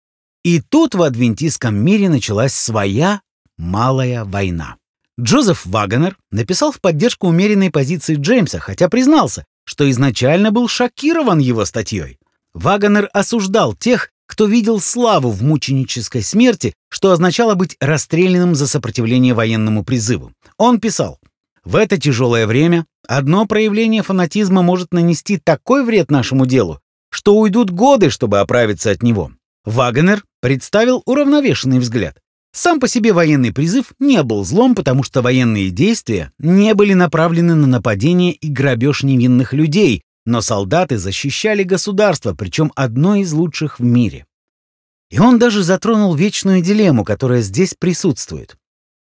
И 0.44 0.62
тут 0.62 0.96
в 0.96 1.02
адвентистском 1.02 1.76
мире 1.76 2.10
началась 2.10 2.54
своя 2.54 3.22
малая 3.58 4.24
война. 4.24 4.78
Джозеф 5.20 5.66
Вагонер 5.66 6.18
написал 6.32 6.72
в 6.72 6.80
поддержку 6.80 7.28
умеренной 7.28 7.72
позиции 7.72 8.16
Джеймса, 8.16 8.60
хотя 8.60 8.88
признался, 8.88 9.46
что 9.66 9.90
изначально 9.92 10.52
был 10.52 10.68
шокирован 10.70 11.40
его 11.40 11.66
статьей. 11.66 12.18
Вагонер 12.54 13.10
осуждал 13.14 13.76
тех, 13.76 14.12
кто 14.28 14.46
видел 14.46 14.80
славу 14.80 15.32
в 15.32 15.42
мученической 15.44 16.22
смерти, 16.22 16.74
что 16.90 17.12
означало 17.12 17.56
быть 17.56 17.76
расстрелянным 17.80 18.56
за 18.56 18.68
сопротивление 18.68 19.34
военному 19.34 19.84
призыву. 19.84 20.32
Он 20.58 20.80
писал, 20.80 21.20
«В 21.66 21.76
это 21.76 21.98
тяжелое 21.98 22.48
время 22.48 22.86
одно 23.08 23.46
проявление 23.46 24.04
фанатизма 24.04 24.62
может 24.62 24.94
нанести 24.94 25.38
такой 25.38 25.84
вред 25.84 26.10
нашему 26.12 26.46
делу, 26.46 26.80
что 27.10 27.36
уйдут 27.38 27.72
годы, 27.72 28.10
чтобы 28.10 28.40
оправиться 28.40 28.92
от 28.92 29.04
него. 29.04 29.32
Вагнер 29.66 30.24
представил 30.42 31.02
уравновешенный 31.06 31.80
взгляд. 31.80 32.18
Сам 32.52 32.80
по 32.80 32.88
себе 32.88 33.14
военный 33.14 33.54
призыв 33.54 33.94
не 34.00 34.24
был 34.24 34.44
злом, 34.44 34.74
потому 34.74 35.04
что 35.04 35.22
военные 35.22 35.70
действия 35.70 36.32
не 36.40 36.74
были 36.74 36.94
направлены 36.94 37.56
на 37.56 37.68
нападение 37.68 38.34
и 38.34 38.50
грабеж 38.50 39.04
невинных 39.04 39.54
людей, 39.54 40.04
но 40.26 40.42
солдаты 40.42 40.98
защищали 40.98 41.64
государство, 41.64 42.34
причем 42.34 42.72
одно 42.76 43.16
из 43.16 43.32
лучших 43.34 43.80
в 43.80 43.84
мире. 43.84 44.26
И 45.12 45.20
он 45.20 45.40
даже 45.40 45.64
затронул 45.64 46.16
вечную 46.16 46.62
дилемму, 46.62 47.04
которая 47.04 47.42
здесь 47.42 47.76
присутствует. 47.78 48.56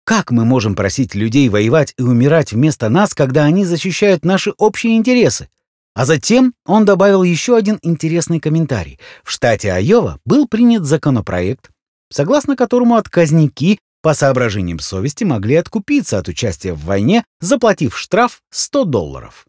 Как 0.05 0.31
мы 0.31 0.45
можем 0.45 0.75
просить 0.75 1.15
людей 1.15 1.49
воевать 1.49 1.95
и 1.97 2.03
умирать 2.03 2.53
вместо 2.53 2.89
нас, 2.89 3.15
когда 3.15 3.45
они 3.45 3.65
защищают 3.65 4.25
наши 4.25 4.53
общие 4.59 4.97
интересы? 4.97 5.49
А 5.95 6.05
затем 6.05 6.55
он 6.67 6.85
добавил 6.85 7.23
еще 7.23 7.57
один 7.57 7.79
интересный 7.83 8.41
комментарий. 8.41 8.99
В 9.23 9.31
штате 9.31 9.73
Айова 9.73 10.19
был 10.25 10.49
принят 10.49 10.85
законопроект, 10.85 11.71
согласно 12.11 12.57
которому 12.57 12.97
отказники 12.97 13.79
по 14.03 14.13
соображениям 14.13 14.81
совести 14.81 15.25
могли 15.25 15.55
откупиться 15.55 16.19
от 16.19 16.29
участия 16.29 16.75
в 16.75 16.85
войне, 16.85 17.25
заплатив 17.41 17.97
штраф 17.97 18.41
100 18.51 18.85
долларов. 18.85 19.47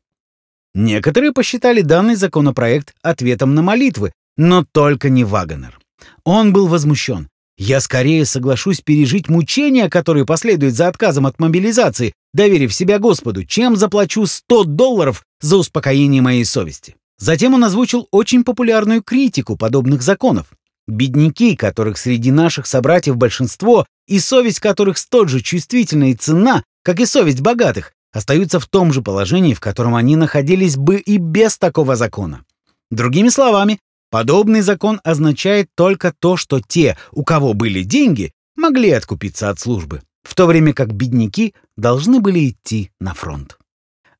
Некоторые 0.73 1.31
посчитали 1.31 1.81
данный 1.81 2.15
законопроект 2.15 2.93
ответом 3.01 3.55
на 3.55 3.61
молитвы, 3.61 4.13
но 4.37 4.63
только 4.71 5.09
не 5.09 5.23
Вагонер. 5.23 5.79
Он 6.23 6.53
был 6.53 6.67
возмущен. 6.67 7.27
Я 7.57 7.79
скорее 7.79 8.25
соглашусь 8.25 8.81
пережить 8.81 9.29
мучения, 9.29 9.89
которые 9.89 10.25
последуют 10.25 10.75
за 10.75 10.89
отказом 10.89 11.25
от 11.25 11.39
мобилизации, 11.39 12.13
доверив 12.33 12.74
себя 12.74 13.00
Господу, 13.00 13.45
чем 13.45 13.77
заплачу 13.77 14.25
100 14.25 14.65
долларов 14.65 15.24
за 15.39 15.57
успокоение 15.57 16.21
моей 16.21 16.43
совести. 16.43 16.95
Затем 17.17 17.53
он 17.53 17.63
озвучил 17.63 18.07
очень 18.12 18.43
популярную 18.43 19.01
критику 19.01 19.55
подобных 19.55 20.01
законов. 20.01 20.47
Бедняки, 20.88 21.55
которых 21.55 21.97
среди 21.97 22.29
наших 22.29 22.67
собратьев 22.67 23.15
большинство, 23.15 23.85
и 24.07 24.19
совесть 24.19 24.59
которых 24.59 24.97
столь 24.97 25.29
же 25.29 25.41
чувствительна 25.41 26.12
и 26.12 26.13
ценна, 26.13 26.63
как 26.83 27.00
и 27.00 27.05
совесть 27.05 27.41
богатых, 27.41 27.93
остаются 28.13 28.59
в 28.59 28.67
том 28.67 28.93
же 28.93 29.01
положении, 29.01 29.53
в 29.53 29.59
котором 29.62 29.95
они 29.95 30.15
находились 30.15 30.75
бы 30.75 30.97
и 30.97 31.17
без 31.17 31.57
такого 31.57 31.95
закона. 31.95 32.43
Другими 32.91 33.29
словами, 33.29 33.79
Подобный 34.15 34.62
закон 34.62 35.01
означает 35.03 35.67
только 35.75 36.13
то, 36.17 36.38
что 36.38 36.62
те, 36.62 36.98
у 37.12 37.25
кого 37.25 37.53
были 37.53 37.84
деньги, 37.84 38.31
могли 38.55 38.91
откупиться 38.91 39.50
от 39.50 39.60
службы, 39.60 40.03
в 40.24 40.36
то 40.36 40.45
время 40.45 40.72
как 40.72 40.93
бедняки 40.93 41.53
должны 41.75 42.22
были 42.22 42.51
идти 42.51 42.91
на 43.01 43.13
фронт. 43.13 43.57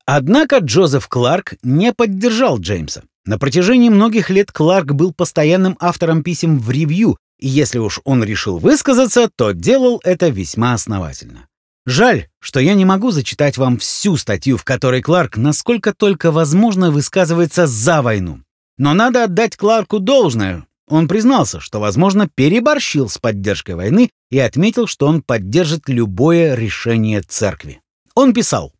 Однако 0.06 0.58
Джозеф 0.58 1.08
Кларк 1.08 1.54
не 1.64 1.94
поддержал 1.94 2.60
Джеймса. 2.60 3.04
На 3.24 3.40
протяжении 3.40 3.88
многих 3.88 4.30
лет 4.30 4.52
Кларк 4.52 4.92
был 4.92 5.14
постоянным 5.14 5.78
автором 5.80 6.24
писем 6.24 6.60
в 6.60 6.70
ревью, 6.72 7.18
и 7.40 7.48
если 7.48 7.80
уж 7.80 8.02
он 8.04 8.22
решил 8.22 8.58
высказаться, 8.58 9.30
то 9.34 9.54
делал 9.54 10.02
это 10.04 10.28
весьма 10.28 10.74
основательно. 10.74 11.48
Жаль, 11.86 12.28
что 12.42 12.60
я 12.60 12.74
не 12.74 12.84
могу 12.84 13.12
зачитать 13.12 13.58
вам 13.58 13.78
всю 13.78 14.18
статью, 14.18 14.58
в 14.58 14.66
которой 14.66 15.02
Кларк, 15.02 15.38
насколько 15.38 15.94
только 15.94 16.34
возможно, 16.34 16.92
высказывается 16.92 17.66
за 17.66 18.02
войну. 18.02 18.42
Но 18.78 18.94
надо 18.94 19.24
отдать 19.24 19.56
Кларку 19.56 20.00
должное. 20.00 20.66
Он 20.88 21.08
признался, 21.08 21.60
что, 21.60 21.80
возможно, 21.80 22.30
переборщил 22.34 23.10
с 23.10 23.18
поддержкой 23.18 23.76
войны 23.76 24.10
и 24.30 24.38
отметил, 24.38 24.86
что 24.86 25.08
он 25.08 25.22
поддержит 25.22 25.88
любое 25.88 26.56
решение 26.56 27.22
церкви. 27.22 27.82
Он 28.14 28.34
писал, 28.34 28.74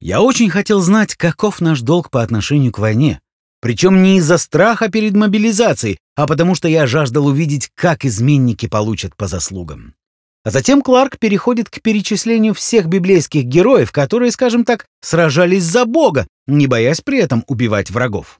«Я 0.00 0.20
очень 0.20 0.50
хотел 0.50 0.80
знать, 0.80 1.14
каков 1.14 1.60
наш 1.60 1.80
долг 1.80 2.10
по 2.10 2.22
отношению 2.22 2.72
к 2.72 2.78
войне, 2.78 3.20
причем 3.60 4.02
не 4.02 4.18
из-за 4.18 4.38
страха 4.38 4.88
перед 4.88 5.14
мобилизацией, 5.14 5.98
а 6.14 6.26
потому 6.26 6.54
что 6.54 6.68
я 6.68 6.86
жаждал 6.86 7.26
увидеть, 7.26 7.70
как 7.74 8.04
изменники 8.04 8.66
получат 8.66 9.16
по 9.16 9.26
заслугам. 9.26 9.94
А 10.44 10.50
затем 10.50 10.82
Кларк 10.82 11.18
переходит 11.18 11.70
к 11.70 11.80
перечислению 11.82 12.54
всех 12.54 12.86
библейских 12.86 13.44
героев, 13.44 13.90
которые, 13.90 14.30
скажем 14.30 14.64
так, 14.64 14.86
сражались 15.00 15.64
за 15.64 15.86
Бога, 15.86 16.26
не 16.46 16.66
боясь 16.66 17.00
при 17.00 17.18
этом 17.18 17.42
убивать 17.48 17.90
врагов. 17.90 18.38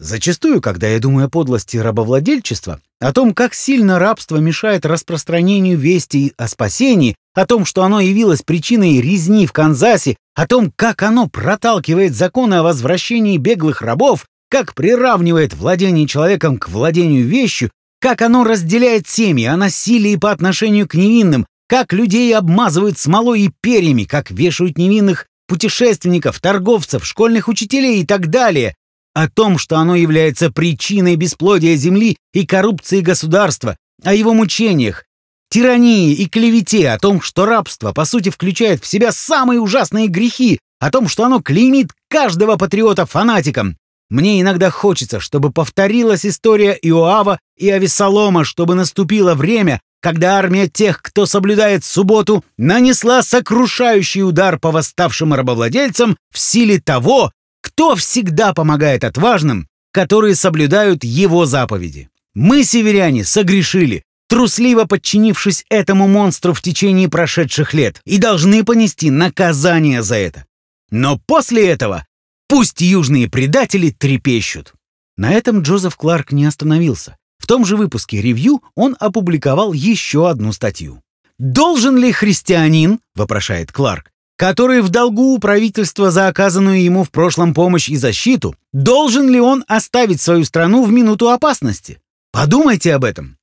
Зачастую, 0.00 0.62
когда 0.62 0.88
я 0.88 0.98
думаю 0.98 1.26
о 1.26 1.28
подлости 1.28 1.76
рабовладельчества, 1.76 2.80
о 3.00 3.12
том, 3.12 3.34
как 3.34 3.52
сильно 3.52 3.98
рабство 3.98 4.38
мешает 4.38 4.86
распространению 4.86 5.76
вести 5.76 6.32
о 6.38 6.48
спасении, 6.48 7.16
о 7.34 7.44
том, 7.44 7.66
что 7.66 7.82
оно 7.82 8.00
явилось 8.00 8.40
причиной 8.40 9.02
резни 9.02 9.46
в 9.46 9.52
Канзасе, 9.52 10.16
о 10.34 10.46
том, 10.46 10.72
как 10.74 11.02
оно 11.02 11.28
проталкивает 11.28 12.14
законы 12.14 12.54
о 12.54 12.62
возвращении 12.62 13.36
беглых 13.36 13.82
рабов, 13.82 14.24
как 14.48 14.74
приравнивает 14.74 15.52
владение 15.52 16.06
человеком 16.06 16.56
к 16.56 16.70
владению 16.70 17.26
вещью, 17.26 17.70
как 18.00 18.22
оно 18.22 18.42
разделяет 18.42 19.06
семьи 19.06 19.44
о 19.44 19.58
насилии 19.58 20.16
по 20.16 20.30
отношению 20.30 20.88
к 20.88 20.94
невинным, 20.94 21.44
как 21.68 21.92
людей 21.92 22.34
обмазывают 22.34 22.98
смолой 22.98 23.42
и 23.42 23.50
перьями, 23.60 24.04
как 24.04 24.30
вешают 24.30 24.78
невинных 24.78 25.26
путешественников, 25.46 26.40
торговцев, 26.40 27.04
школьных 27.04 27.48
учителей 27.48 28.00
и 28.00 28.06
так 28.06 28.28
далее, 28.28 28.74
о 29.14 29.28
том, 29.28 29.58
что 29.58 29.76
оно 29.76 29.96
является 29.96 30.50
причиной 30.50 31.16
бесплодия 31.16 31.76
земли 31.76 32.16
и 32.32 32.46
коррупции 32.46 33.00
государства, 33.00 33.76
о 34.04 34.14
его 34.14 34.34
мучениях, 34.34 35.04
тирании 35.50 36.12
и 36.14 36.28
клевете, 36.28 36.90
о 36.90 36.98
том, 36.98 37.20
что 37.20 37.46
рабство, 37.46 37.92
по 37.92 38.04
сути, 38.04 38.30
включает 38.30 38.82
в 38.82 38.86
себя 38.86 39.12
самые 39.12 39.60
ужасные 39.60 40.08
грехи, 40.08 40.58
о 40.78 40.90
том, 40.90 41.08
что 41.08 41.24
оно 41.24 41.40
клеймит 41.42 41.90
каждого 42.08 42.56
патриота 42.56 43.04
фанатиком, 43.04 43.76
мне 44.10 44.40
иногда 44.40 44.70
хочется, 44.70 45.20
чтобы 45.20 45.52
повторилась 45.52 46.26
история 46.26 46.76
Иоава 46.82 47.38
и 47.56 47.70
Авесолома, 47.70 48.44
чтобы 48.44 48.74
наступило 48.74 49.34
время, 49.34 49.80
когда 50.02 50.36
армия 50.36 50.68
тех, 50.68 51.00
кто 51.00 51.26
соблюдает 51.26 51.84
субботу, 51.84 52.44
нанесла 52.58 53.22
сокрушающий 53.22 54.24
удар 54.24 54.58
по 54.58 54.72
восставшим 54.72 55.32
рабовладельцам 55.32 56.16
в 56.32 56.38
силе 56.40 56.80
того, 56.80 57.30
кто 57.70 57.96
всегда 57.96 58.52
помогает 58.52 59.04
отважным, 59.04 59.66
которые 59.92 60.34
соблюдают 60.34 61.02
его 61.02 61.46
заповеди. 61.46 62.08
Мы, 62.34 62.62
северяне, 62.62 63.24
согрешили, 63.24 64.04
трусливо 64.28 64.84
подчинившись 64.84 65.64
этому 65.68 66.06
монстру 66.06 66.54
в 66.54 66.62
течение 66.62 67.08
прошедших 67.08 67.74
лет, 67.74 68.00
и 68.04 68.18
должны 68.18 68.64
понести 68.64 69.10
наказание 69.10 70.02
за 70.02 70.16
это. 70.16 70.44
Но 70.90 71.18
после 71.26 71.68
этого 71.68 72.04
Пусть 72.50 72.80
южные 72.80 73.30
предатели 73.30 73.90
трепещут. 73.90 74.74
На 75.16 75.30
этом 75.30 75.62
Джозеф 75.62 75.94
Кларк 75.94 76.32
не 76.32 76.46
остановился. 76.46 77.16
В 77.38 77.46
том 77.46 77.64
же 77.64 77.76
выпуске 77.76 78.20
«Ревью» 78.20 78.60
он 78.74 78.96
опубликовал 78.98 79.72
еще 79.72 80.28
одну 80.28 80.50
статью. 80.50 81.00
«Должен 81.38 81.96
ли 81.96 82.10
христианин,— 82.10 82.98
вопрошает 83.14 83.70
Кларк,— 83.70 84.09
который 84.40 84.80
в 84.80 84.88
долгу 84.88 85.34
у 85.34 85.38
правительства 85.38 86.10
за 86.10 86.26
оказанную 86.26 86.82
ему 86.82 87.04
в 87.04 87.10
прошлом 87.10 87.52
помощь 87.52 87.90
и 87.90 87.96
защиту, 87.96 88.56
должен 88.72 89.28
ли 89.28 89.38
он 89.38 89.66
оставить 89.68 90.22
свою 90.22 90.46
страну 90.46 90.82
в 90.82 90.90
минуту 90.90 91.28
опасности? 91.28 92.00
Подумайте 92.32 92.94
об 92.94 93.04
этом. 93.04 93.36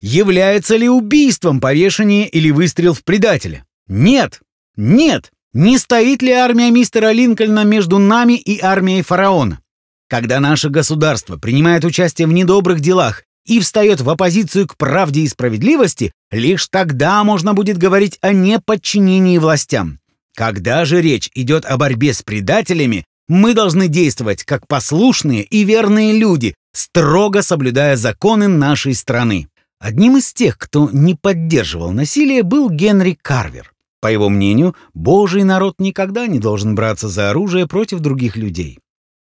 Является 0.00 0.76
ли 0.76 0.88
убийством 0.88 1.60
повешение 1.60 2.26
или 2.26 2.50
выстрел 2.50 2.94
в 2.94 3.04
предателя? 3.04 3.66
Нет! 3.86 4.40
Нет! 4.76 5.30
Не 5.52 5.76
стоит 5.76 6.22
ли 6.22 6.32
армия 6.32 6.70
мистера 6.70 7.12
Линкольна 7.12 7.64
между 7.64 7.98
нами 7.98 8.38
и 8.38 8.62
армией 8.62 9.02
фараона? 9.02 9.60
Когда 10.08 10.40
наше 10.40 10.70
государство 10.70 11.36
принимает 11.36 11.84
участие 11.84 12.26
в 12.26 12.32
недобрых 12.32 12.80
делах 12.80 13.24
и 13.44 13.60
встает 13.60 14.00
в 14.00 14.08
оппозицию 14.08 14.68
к 14.68 14.78
правде 14.78 15.20
и 15.20 15.28
справедливости, 15.28 16.12
лишь 16.30 16.66
тогда 16.68 17.22
можно 17.24 17.52
будет 17.52 17.76
говорить 17.76 18.16
о 18.22 18.32
неподчинении 18.32 19.36
властям. 19.36 19.99
Когда 20.40 20.86
же 20.86 21.02
речь 21.02 21.28
идет 21.34 21.66
о 21.66 21.76
борьбе 21.76 22.14
с 22.14 22.22
предателями, 22.22 23.04
мы 23.28 23.52
должны 23.52 23.88
действовать 23.88 24.42
как 24.44 24.66
послушные 24.66 25.42
и 25.42 25.64
верные 25.64 26.18
люди, 26.18 26.54
строго 26.72 27.42
соблюдая 27.42 27.94
законы 27.96 28.48
нашей 28.48 28.94
страны. 28.94 29.48
Одним 29.78 30.16
из 30.16 30.32
тех, 30.32 30.56
кто 30.56 30.88
не 30.94 31.14
поддерживал 31.14 31.90
насилие, 31.90 32.42
был 32.42 32.70
Генри 32.70 33.18
Карвер. 33.20 33.74
По 34.00 34.06
его 34.06 34.30
мнению, 34.30 34.74
Божий 34.94 35.42
народ 35.42 35.74
никогда 35.78 36.26
не 36.26 36.38
должен 36.38 36.74
браться 36.74 37.10
за 37.10 37.28
оружие 37.28 37.66
против 37.66 38.00
других 38.00 38.38
людей. 38.38 38.78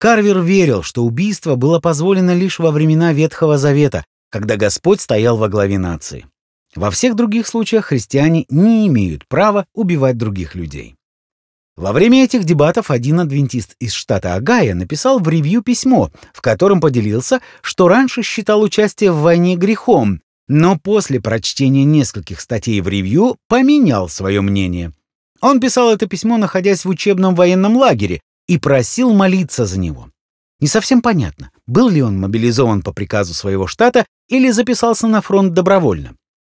Карвер 0.00 0.40
верил, 0.40 0.82
что 0.82 1.04
убийство 1.04 1.54
было 1.54 1.78
позволено 1.78 2.34
лишь 2.34 2.58
во 2.58 2.72
времена 2.72 3.12
Ветхого 3.12 3.58
Завета, 3.58 4.04
когда 4.28 4.56
Господь 4.56 5.00
стоял 5.00 5.36
во 5.36 5.48
главе 5.48 5.78
нации. 5.78 6.26
Во 6.74 6.90
всех 6.90 7.14
других 7.14 7.46
случаях 7.46 7.86
христиане 7.86 8.44
не 8.50 8.88
имеют 8.88 9.28
права 9.28 9.66
убивать 9.72 10.18
других 10.18 10.56
людей. 10.56 10.95
Во 11.76 11.92
время 11.92 12.24
этих 12.24 12.44
дебатов 12.44 12.90
один 12.90 13.20
адвентист 13.20 13.76
из 13.80 13.92
штата 13.92 14.34
Огайо 14.34 14.74
написал 14.74 15.18
в 15.18 15.28
ревью 15.28 15.62
письмо, 15.62 16.10
в 16.32 16.40
котором 16.40 16.80
поделился, 16.80 17.40
что 17.60 17.86
раньше 17.86 18.22
считал 18.22 18.62
участие 18.62 19.12
в 19.12 19.20
войне 19.20 19.56
грехом, 19.56 20.22
но 20.48 20.78
после 20.78 21.20
прочтения 21.20 21.84
нескольких 21.84 22.40
статей 22.40 22.80
в 22.80 22.88
ревью 22.88 23.36
поменял 23.46 24.08
свое 24.08 24.40
мнение. 24.40 24.92
Он 25.42 25.60
писал 25.60 25.92
это 25.92 26.06
письмо, 26.06 26.38
находясь 26.38 26.86
в 26.86 26.88
учебном 26.88 27.34
военном 27.34 27.76
лагере, 27.76 28.22
и 28.48 28.58
просил 28.58 29.12
молиться 29.12 29.66
за 29.66 29.78
него. 29.78 30.08
Не 30.60 30.68
совсем 30.68 31.02
понятно, 31.02 31.50
был 31.66 31.90
ли 31.90 32.00
он 32.00 32.18
мобилизован 32.18 32.80
по 32.80 32.94
приказу 32.94 33.34
своего 33.34 33.66
штата 33.66 34.06
или 34.30 34.50
записался 34.50 35.08
на 35.08 35.20
фронт 35.20 35.52
добровольно. 35.52 36.14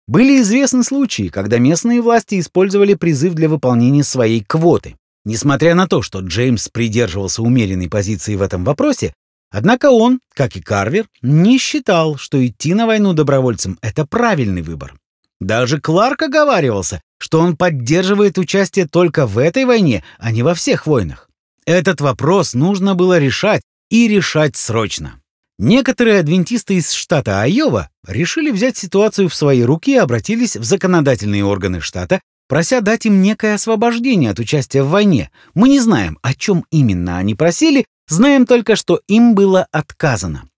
Были 0.06 0.40
известны 0.40 0.84
случаи, 0.84 1.28
когда 1.28 1.58
местные 1.58 2.00
власти 2.00 2.38
использовали 2.38 2.94
призыв 2.94 3.34
для 3.34 3.48
выполнения 3.48 4.04
своей 4.04 4.44
квоты. 4.44 4.96
Несмотря 5.28 5.74
на 5.74 5.86
то, 5.86 6.00
что 6.00 6.20
Джеймс 6.20 6.68
придерживался 6.68 7.42
умеренной 7.42 7.90
позиции 7.90 8.34
в 8.34 8.40
этом 8.40 8.64
вопросе, 8.64 9.12
Однако 9.50 9.90
он, 9.90 10.20
как 10.34 10.56
и 10.56 10.62
Карвер, 10.62 11.06
не 11.22 11.58
считал, 11.58 12.16
что 12.16 12.46
идти 12.46 12.72
на 12.74 12.86
войну 12.86 13.12
добровольцем— 13.12 13.78
это 13.82 14.06
правильный 14.06 14.62
выбор. 14.62 14.94
Даже 15.40 15.80
Кларк 15.80 16.22
оговаривался, 16.22 17.00
что 17.18 17.40
он 17.40 17.56
поддерживает 17.56 18.38
участие 18.38 18.86
только 18.86 19.26
в 19.26 19.38
этой 19.38 19.64
войне, 19.64 20.02
а 20.18 20.32
не 20.32 20.42
во 20.42 20.54
всех 20.54 20.86
войнах. 20.86 21.28
Этот 21.64 22.00
вопрос 22.00 22.54
нужно 22.54 22.94
было 22.94 23.18
решать, 23.18 23.62
и 23.90 24.08
решать 24.08 24.56
срочно. 24.56 25.20
Некоторые 25.58 26.20
адвентисты 26.20 26.74
из 26.74 26.92
штата 26.92 27.42
Айова 27.42 27.90
решили 28.06 28.50
взять 28.50 28.76
ситуацию 28.76 29.28
в 29.28 29.34
свои 29.34 29.62
руки 29.62 29.92
и 29.92 29.98
обратились 29.98 30.56
в 30.56 30.64
законодательные 30.64 31.44
органы 31.44 31.80
штата, 31.80 32.20
прося 32.48 32.80
дать 32.80 33.06
им 33.06 33.22
некое 33.22 33.54
освобождение 33.54 34.30
от 34.30 34.38
участия 34.40 34.82
в 34.82 34.88
войне. 34.88 35.30
Мы 35.54 35.68
не 35.68 35.78
знаем, 35.78 36.18
о 36.22 36.34
чем 36.34 36.64
именно 36.70 37.18
они 37.18 37.34
просили, 37.34 37.84
Знаем 38.08 38.46
только, 38.46 38.74
что 38.74 39.00
им 39.06 39.34
было 39.34 39.66
отказано. 39.70 40.48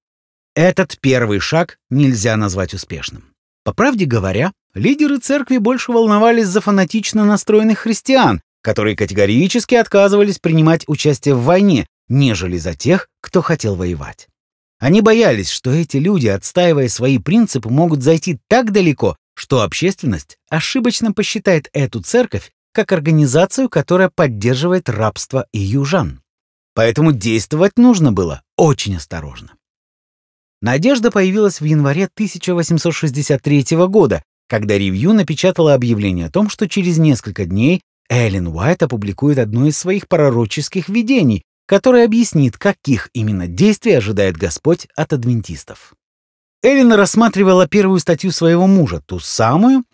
Этот 0.54 0.96
первый 1.00 1.40
шаг 1.40 1.78
нельзя 1.90 2.36
назвать 2.36 2.74
успешным. 2.74 3.34
По 3.64 3.74
правде 3.74 4.04
говоря, 4.04 4.52
лидеры 4.72 5.18
церкви 5.18 5.58
больше 5.58 5.90
волновались 5.90 6.46
за 6.46 6.60
фанатично 6.60 7.24
настроенных 7.24 7.80
христиан, 7.80 8.40
которые 8.62 8.96
категорически 8.96 9.74
отказывались 9.74 10.38
принимать 10.38 10.84
участие 10.86 11.34
в 11.34 11.42
войне, 11.42 11.86
нежели 12.08 12.56
за 12.56 12.74
тех, 12.74 13.08
кто 13.20 13.42
хотел 13.42 13.74
воевать. 13.74 14.28
Они 14.78 15.00
боялись, 15.00 15.50
что 15.50 15.72
эти 15.72 15.96
люди, 15.96 16.28
отстаивая 16.28 16.88
свои 16.88 17.18
принципы, 17.18 17.68
могут 17.68 18.02
зайти 18.02 18.38
так 18.48 18.70
далеко, 18.70 19.16
что 19.34 19.62
общественность 19.62 20.36
ошибочно 20.48 21.12
посчитает 21.12 21.68
эту 21.72 22.02
церковь 22.02 22.50
как 22.72 22.92
организацию, 22.92 23.68
которая 23.68 24.08
поддерживает 24.08 24.88
рабство 24.88 25.46
и 25.52 25.58
южан. 25.58 26.22
Поэтому 26.74 27.12
действовать 27.12 27.76
нужно 27.76 28.12
было 28.12 28.42
очень 28.56 28.96
осторожно. 28.96 29.54
Надежда 30.62 31.10
появилась 31.10 31.60
в 31.60 31.64
январе 31.64 32.04
1863 32.04 33.64
года, 33.88 34.22
когда 34.48 34.76
ревью 34.76 35.12
напечатало 35.14 35.74
объявление 35.74 36.26
о 36.26 36.30
том, 36.30 36.48
что 36.50 36.68
через 36.68 36.98
несколько 36.98 37.46
дней 37.46 37.82
Эллен 38.08 38.48
Уайт 38.48 38.82
опубликует 38.82 39.38
одно 39.38 39.66
из 39.66 39.78
своих 39.78 40.08
пророческих 40.08 40.88
видений, 40.88 41.44
которое 41.66 42.04
объяснит, 42.04 42.58
каких 42.58 43.08
именно 43.12 43.46
действий 43.46 43.92
ожидает 43.92 44.36
Господь 44.36 44.88
от 44.96 45.12
адвентистов. 45.12 45.94
Эллен 46.62 46.92
рассматривала 46.92 47.66
первую 47.66 48.00
статью 48.00 48.32
своего 48.32 48.66
мужа, 48.66 49.02
ту 49.04 49.18
самую, 49.18 49.84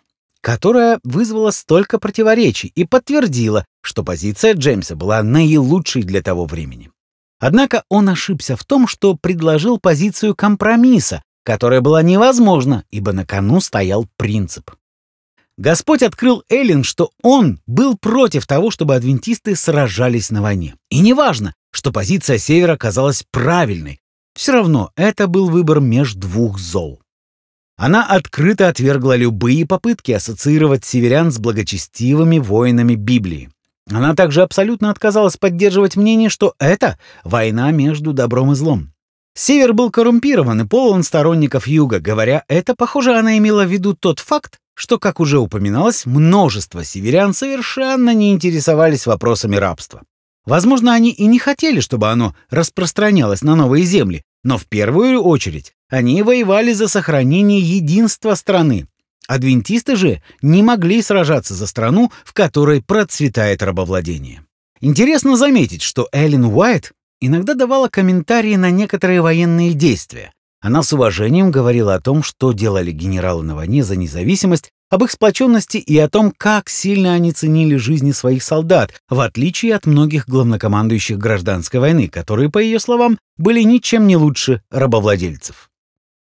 которая 0.41 0.99
вызвала 1.03 1.51
столько 1.51 1.97
противоречий 1.97 2.71
и 2.75 2.85
подтвердила, 2.85 3.65
что 3.81 4.03
позиция 4.03 4.53
Джеймса 4.53 4.95
была 4.95 5.23
наилучшей 5.23 6.03
для 6.03 6.21
того 6.21 6.45
времени. 6.45 6.91
Однако 7.39 7.83
он 7.89 8.09
ошибся 8.09 8.57
в 8.57 8.65
том, 8.65 8.87
что 8.87 9.15
предложил 9.15 9.79
позицию 9.79 10.35
компромисса, 10.35 11.21
которая 11.43 11.81
была 11.81 12.01
невозможна, 12.01 12.83
ибо 12.89 13.13
на 13.13 13.25
кону 13.25 13.61
стоял 13.61 14.05
принцип. 14.17 14.71
Господь 15.57 16.03
открыл 16.03 16.43
Эллен, 16.49 16.83
что 16.83 17.11
он 17.23 17.61
был 17.65 17.97
против 17.97 18.45
того, 18.45 18.69
чтобы 18.69 18.95
адвентисты 18.95 19.55
сражались 19.55 20.29
на 20.29 20.41
войне. 20.41 20.75
И 20.89 20.99
неважно, 20.99 21.55
что 21.71 21.91
позиция 21.91 22.37
Севера 22.37 22.75
казалась 22.75 23.23
правильной, 23.31 23.99
все 24.37 24.53
равно 24.53 24.91
это 24.95 25.27
был 25.27 25.49
выбор 25.49 25.79
между 25.79 26.21
двух 26.21 26.59
зол. 26.59 27.01
Она 27.75 28.05
открыто 28.05 28.69
отвергла 28.69 29.15
любые 29.15 29.65
попытки 29.65 30.11
ассоциировать 30.11 30.85
северян 30.85 31.31
с 31.31 31.39
благочестивыми 31.39 32.39
воинами 32.39 32.95
Библии. 32.95 33.49
Она 33.89 34.15
также 34.15 34.41
абсолютно 34.41 34.89
отказалась 34.89 35.37
поддерживать 35.37 35.95
мнение, 35.95 36.29
что 36.29 36.53
это 36.59 36.97
война 37.23 37.71
между 37.71 38.13
добром 38.13 38.51
и 38.51 38.55
злом. 38.55 38.91
Север 39.35 39.73
был 39.73 39.91
коррумпирован 39.91 40.61
и 40.61 40.67
полон 40.67 41.03
сторонников 41.03 41.67
Юга. 41.67 41.99
Говоря 41.99 42.43
это, 42.47 42.75
похоже, 42.75 43.15
она 43.17 43.37
имела 43.37 43.63
в 43.63 43.71
виду 43.71 43.95
тот 43.95 44.19
факт, 44.19 44.59
что, 44.73 44.99
как 44.99 45.19
уже 45.19 45.39
упоминалось, 45.39 46.05
множество 46.05 46.83
северян 46.83 47.33
совершенно 47.33 48.13
не 48.13 48.31
интересовались 48.31 49.05
вопросами 49.05 49.55
рабства. 49.55 50.01
Возможно, 50.47 50.93
они 50.93 51.11
и 51.11 51.25
не 51.25 51.39
хотели, 51.39 51.81
чтобы 51.81 52.09
оно 52.09 52.33
распространялось 52.49 53.41
на 53.41 53.55
новые 53.55 53.83
земли, 53.83 54.23
но 54.47 54.57
в 54.57 54.65
первую 54.65 55.21
очередь 55.23 55.73
они 55.89 56.23
воевали 56.23 56.71
за 56.71 56.87
сохранение 56.87 57.59
единства 57.59 58.33
страны. 58.33 58.87
Адвентисты 59.27 59.97
же 59.97 60.23
не 60.41 60.63
могли 60.63 61.01
сражаться 61.01 61.53
за 61.53 61.67
страну, 61.67 62.13
в 62.23 62.31
которой 62.31 62.81
процветает 62.81 63.61
рабовладение. 63.61 64.45
Интересно 64.79 65.35
заметить, 65.35 65.81
что 65.81 66.07
Эллен 66.13 66.45
Уайт 66.45 66.93
иногда 67.19 67.55
давала 67.55 67.89
комментарии 67.89 68.55
на 68.55 68.71
некоторые 68.71 69.21
военные 69.21 69.73
действия. 69.73 70.31
Она 70.61 70.81
с 70.81 70.93
уважением 70.93 71.51
говорила 71.51 71.95
о 71.95 71.99
том, 71.99 72.23
что 72.23 72.53
делали 72.53 72.91
генералы 72.91 73.43
на 73.43 73.53
войне 73.53 73.83
за 73.83 73.97
независимость, 73.97 74.71
об 74.89 75.03
их 75.03 75.11
сплоченности 75.11 75.77
и 75.77 75.97
о 75.97 76.09
том, 76.09 76.33
как 76.35 76.69
сильно 76.69 77.13
они 77.13 77.31
ценили 77.31 77.75
жизни 77.75 78.11
своих 78.11 78.43
солдат, 78.43 78.93
в 79.09 79.19
отличие 79.19 79.75
от 79.75 79.85
многих 79.85 80.27
главнокомандующих 80.27 81.17
гражданской 81.17 81.79
войны, 81.79 82.07
которые, 82.07 82.49
по 82.49 82.59
ее 82.59 82.79
словам, 82.79 83.17
были 83.37 83.61
ничем 83.63 84.07
не 84.07 84.17
лучше 84.17 84.61
рабовладельцев. 84.69 85.69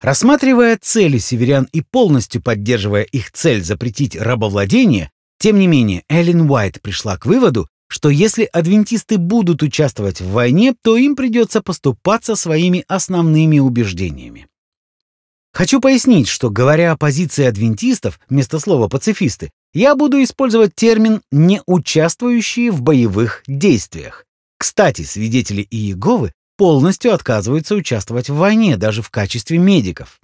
Рассматривая 0.01 0.77
цели 0.79 1.17
северян 1.17 1.67
и 1.71 1.81
полностью 1.81 2.41
поддерживая 2.41 3.03
их 3.03 3.31
цель 3.31 3.63
запретить 3.63 4.15
рабовладение, 4.15 5.12
тем 5.39 5.60
не 5.60 5.67
менее 5.67 6.03
Эллен 6.07 6.49
Уайт 6.49 6.81
пришла 6.81 7.17
к 7.17 7.25
выводу, 7.25 7.67
что 7.88 8.10
если 8.10 8.43
адвентисты 8.51 9.17
будут 9.17 9.63
участвовать 9.63 10.21
в 10.21 10.29
войне, 10.31 10.75
то 10.83 10.97
им 10.97 11.15
придется 11.15 11.62
поступаться 11.62 12.36
своими 12.36 12.83
основными 12.88 13.60
убеждениями. 13.60 14.47
Хочу 15.58 15.82
пояснить, 15.82 16.28
что, 16.28 16.52
говоря 16.52 16.91
о 16.91 16.98
позиции 16.98 17.43
адвентистов 17.43 18.20
вместо 18.30 18.60
слова 18.60 18.88
«пацифисты», 18.88 19.50
я 19.74 19.96
буду 19.96 20.22
использовать 20.22 20.76
термин 20.76 21.22
«не 21.32 21.63
участвующие 21.65 22.70
в 22.70 22.84
боевых 22.84 23.41
действиях». 23.48 24.26
Кстати, 24.60 25.02
свидетели 25.02 25.65
Иеговы 25.72 26.32
полностью 26.58 27.12
отказываются 27.12 27.74
участвовать 27.74 28.30
в 28.30 28.36
войне, 28.36 28.78
даже 28.78 29.02
в 29.02 29.10
качестве 29.10 29.58
медиков. 29.58 30.20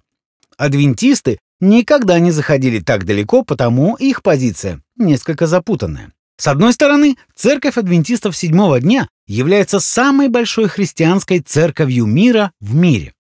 Адвентисты 0.56 1.39
никогда 1.60 2.19
не 2.19 2.30
заходили 2.30 2.78
так 2.78 3.04
далеко, 3.04 3.41
потому 3.41 3.96
их 3.96 4.22
позиция 4.22 4.82
несколько 4.98 5.48
запутанная. 5.48 6.13
С 6.38 6.46
одной 6.46 6.74
стороны, 6.74 7.17
церковь 7.36 7.80
адвентистов 7.80 8.38
седьмого 8.38 8.80
дня 8.80 9.08
является 9.26 9.80
самой 9.80 10.28
большой 10.30 10.67
христианской 10.67 11.39
церковью 11.39 12.06
мира 12.06 12.52
в 12.60 12.76
мире. 12.76 13.13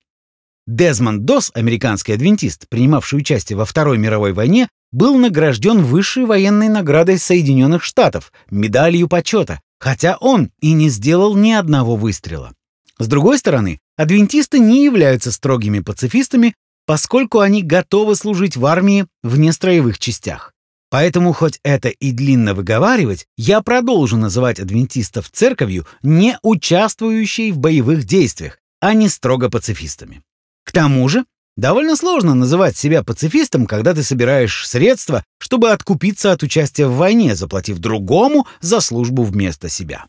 Дезмонд 0.65 1.25
Дос, 1.25 1.51
американский 1.53 2.13
адвентист, 2.13 2.69
принимавший 2.69 3.19
участие 3.19 3.57
во 3.57 3.65
Второй 3.65 3.97
мировой 3.97 4.31
войне, 4.31 4.69
был 4.93 5.17
награжден 5.17 5.83
высшей 5.83 6.25
военной 6.25 6.69
наградой 6.69 7.17
Соединенных 7.17 7.83
Штатов, 7.83 8.31
медалью 8.49 9.09
почета, 9.09 9.59
хотя 9.79 10.15
он 10.21 10.51
и 10.61 10.71
не 10.71 10.87
сделал 10.89 11.35
ни 11.35 11.51
одного 11.51 11.97
выстрела. 11.97 12.53
С 12.97 13.07
другой 13.07 13.37
стороны, 13.37 13.79
адвентисты 13.97 14.59
не 14.59 14.85
являются 14.85 15.31
строгими 15.31 15.79
пацифистами, 15.79 16.55
поскольку 16.85 17.39
они 17.39 17.61
готовы 17.61 18.15
служить 18.15 18.55
в 18.55 18.65
армии 18.65 19.07
в 19.21 19.37
нестроевых 19.37 19.99
частях. 19.99 20.53
Поэтому, 20.89 21.33
хоть 21.33 21.59
это 21.63 21.89
и 21.89 22.11
длинно 22.11 22.53
выговаривать, 22.53 23.25
я 23.35 23.61
продолжу 23.61 24.15
называть 24.15 24.59
адвентистов 24.59 25.29
церковью, 25.29 25.87
не 26.03 26.37
участвующей 26.43 27.51
в 27.51 27.57
боевых 27.57 28.05
действиях, 28.05 28.59
а 28.79 28.93
не 28.93 29.09
строго 29.09 29.49
пацифистами. 29.49 30.21
К 30.63 30.71
тому 30.71 31.07
же, 31.09 31.25
довольно 31.55 31.95
сложно 31.95 32.35
называть 32.35 32.77
себя 32.77 33.03
пацифистом, 33.03 33.65
когда 33.65 33.93
ты 33.93 34.03
собираешь 34.03 34.67
средства, 34.67 35.23
чтобы 35.39 35.71
откупиться 35.71 36.31
от 36.31 36.43
участия 36.43 36.87
в 36.87 36.95
войне, 36.95 37.35
заплатив 37.35 37.79
другому 37.79 38.47
за 38.61 38.79
службу 38.79 39.23
вместо 39.23 39.69
себя. 39.69 40.05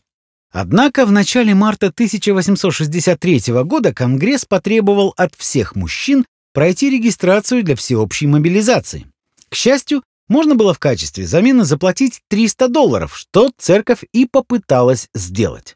Однако 0.51 1.05
в 1.05 1.11
начале 1.11 1.53
марта 1.53 1.87
1863 1.87 3.41
года 3.63 3.93
Конгресс 3.93 4.45
потребовал 4.45 5.13
от 5.17 5.35
всех 5.35 5.75
мужчин 5.75 6.25
пройти 6.53 6.89
регистрацию 6.89 7.61
для 7.63 7.75
всеобщей 7.75 8.27
мобилизации. 8.27 9.05
К 9.49 9.55
счастью, 9.55 10.01
можно 10.27 10.55
было 10.55 10.73
в 10.73 10.79
качестве 10.79 11.27
замены 11.27 11.65
заплатить 11.65 12.21
300 12.29 12.69
долларов, 12.69 13.17
что 13.17 13.51
церковь 13.57 14.05
и 14.13 14.25
попыталась 14.25 15.09
сделать. 15.13 15.75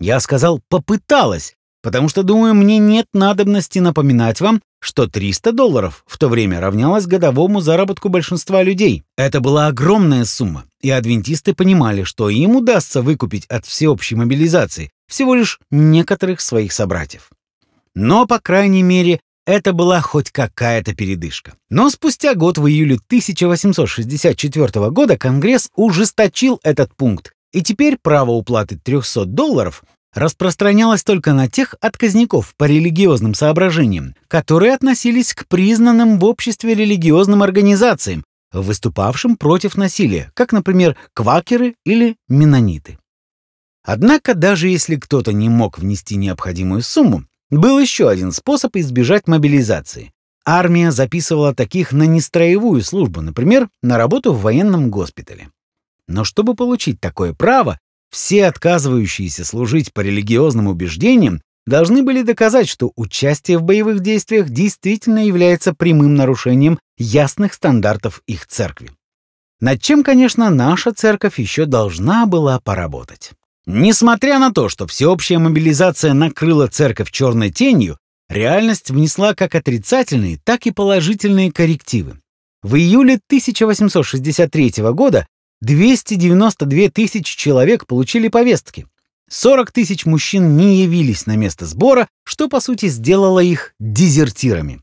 Я 0.00 0.18
сказал 0.20 0.60
«попыталась», 0.68 1.55
потому 1.86 2.08
что, 2.08 2.24
думаю, 2.24 2.52
мне 2.52 2.78
нет 2.78 3.06
надобности 3.12 3.78
напоминать 3.78 4.40
вам, 4.40 4.60
что 4.80 5.06
300 5.06 5.52
долларов 5.52 6.02
в 6.04 6.18
то 6.18 6.28
время 6.28 6.60
равнялось 6.60 7.06
годовому 7.06 7.60
заработку 7.60 8.08
большинства 8.08 8.64
людей. 8.64 9.04
Это 9.16 9.40
была 9.40 9.68
огромная 9.68 10.24
сумма, 10.24 10.64
и 10.80 10.90
адвентисты 10.90 11.54
понимали, 11.54 12.02
что 12.02 12.28
им 12.28 12.56
удастся 12.56 13.02
выкупить 13.02 13.46
от 13.46 13.66
всеобщей 13.66 14.16
мобилизации 14.16 14.90
всего 15.06 15.36
лишь 15.36 15.60
некоторых 15.70 16.40
своих 16.40 16.72
собратьев. 16.72 17.30
Но, 17.94 18.26
по 18.26 18.40
крайней 18.40 18.82
мере, 18.82 19.20
это 19.46 19.72
была 19.72 20.00
хоть 20.00 20.32
какая-то 20.32 20.92
передышка. 20.92 21.54
Но 21.70 21.88
спустя 21.88 22.34
год 22.34 22.58
в 22.58 22.66
июле 22.66 22.96
1864 22.96 24.90
года 24.90 25.16
Конгресс 25.16 25.70
ужесточил 25.76 26.58
этот 26.64 26.92
пункт, 26.96 27.32
и 27.52 27.62
теперь 27.62 27.96
право 28.02 28.32
уплаты 28.32 28.76
300 28.76 29.26
долларов 29.26 29.84
распространялось 30.16 31.04
только 31.04 31.32
на 31.32 31.48
тех 31.48 31.74
отказников 31.80 32.54
по 32.56 32.64
религиозным 32.64 33.34
соображениям, 33.34 34.14
которые 34.28 34.74
относились 34.74 35.34
к 35.34 35.46
признанным 35.46 36.18
в 36.18 36.24
обществе 36.24 36.74
религиозным 36.74 37.42
организациям, 37.42 38.24
выступавшим 38.52 39.36
против 39.36 39.76
насилия, 39.76 40.30
как, 40.34 40.52
например, 40.52 40.96
квакеры 41.12 41.74
или 41.84 42.16
менониты. 42.28 42.98
Однако 43.84 44.34
даже 44.34 44.68
если 44.68 44.96
кто-то 44.96 45.32
не 45.32 45.48
мог 45.48 45.78
внести 45.78 46.16
необходимую 46.16 46.82
сумму, 46.82 47.24
был 47.50 47.78
еще 47.78 48.08
один 48.08 48.32
способ 48.32 48.74
избежать 48.76 49.28
мобилизации. 49.28 50.12
Армия 50.44 50.92
записывала 50.92 51.54
таких 51.54 51.92
на 51.92 52.04
нестроевую 52.04 52.82
службу, 52.82 53.20
например, 53.20 53.68
на 53.82 53.98
работу 53.98 54.32
в 54.32 54.40
военном 54.42 54.90
госпитале. 54.90 55.50
Но 56.08 56.24
чтобы 56.24 56.54
получить 56.54 57.00
такое 57.00 57.32
право, 57.32 57.78
все 58.16 58.46
отказывающиеся 58.46 59.44
служить 59.44 59.92
по 59.92 60.00
религиозным 60.00 60.68
убеждениям 60.68 61.42
должны 61.66 62.02
были 62.02 62.22
доказать, 62.22 62.66
что 62.66 62.90
участие 62.96 63.58
в 63.58 63.62
боевых 63.62 64.00
действиях 64.00 64.48
действительно 64.48 65.26
является 65.26 65.74
прямым 65.74 66.14
нарушением 66.14 66.78
ясных 66.96 67.52
стандартов 67.52 68.22
их 68.26 68.46
церкви. 68.46 68.90
Над 69.60 69.82
чем, 69.82 70.02
конечно, 70.02 70.48
наша 70.48 70.94
церковь 70.94 71.38
еще 71.38 71.66
должна 71.66 72.24
была 72.24 72.58
поработать. 72.58 73.32
Несмотря 73.66 74.38
на 74.38 74.50
то, 74.50 74.70
что 74.70 74.86
всеобщая 74.86 75.36
мобилизация 75.36 76.14
накрыла 76.14 76.68
церковь 76.68 77.10
черной 77.10 77.50
тенью, 77.50 77.98
реальность 78.30 78.90
внесла 78.90 79.34
как 79.34 79.54
отрицательные, 79.54 80.40
так 80.42 80.66
и 80.66 80.70
положительные 80.70 81.52
коррективы. 81.52 82.18
В 82.62 82.76
июле 82.76 83.20
1863 83.28 84.72
года 84.92 85.26
292 85.62 86.90
тысячи 86.90 87.36
человек 87.36 87.86
получили 87.86 88.28
повестки. 88.28 88.86
40 89.28 89.72
тысяч 89.72 90.06
мужчин 90.06 90.56
не 90.56 90.82
явились 90.82 91.26
на 91.26 91.36
место 91.36 91.66
сбора, 91.66 92.08
что 92.24 92.48
по 92.48 92.60
сути 92.60 92.86
сделало 92.86 93.40
их 93.40 93.74
дезертирами. 93.80 94.80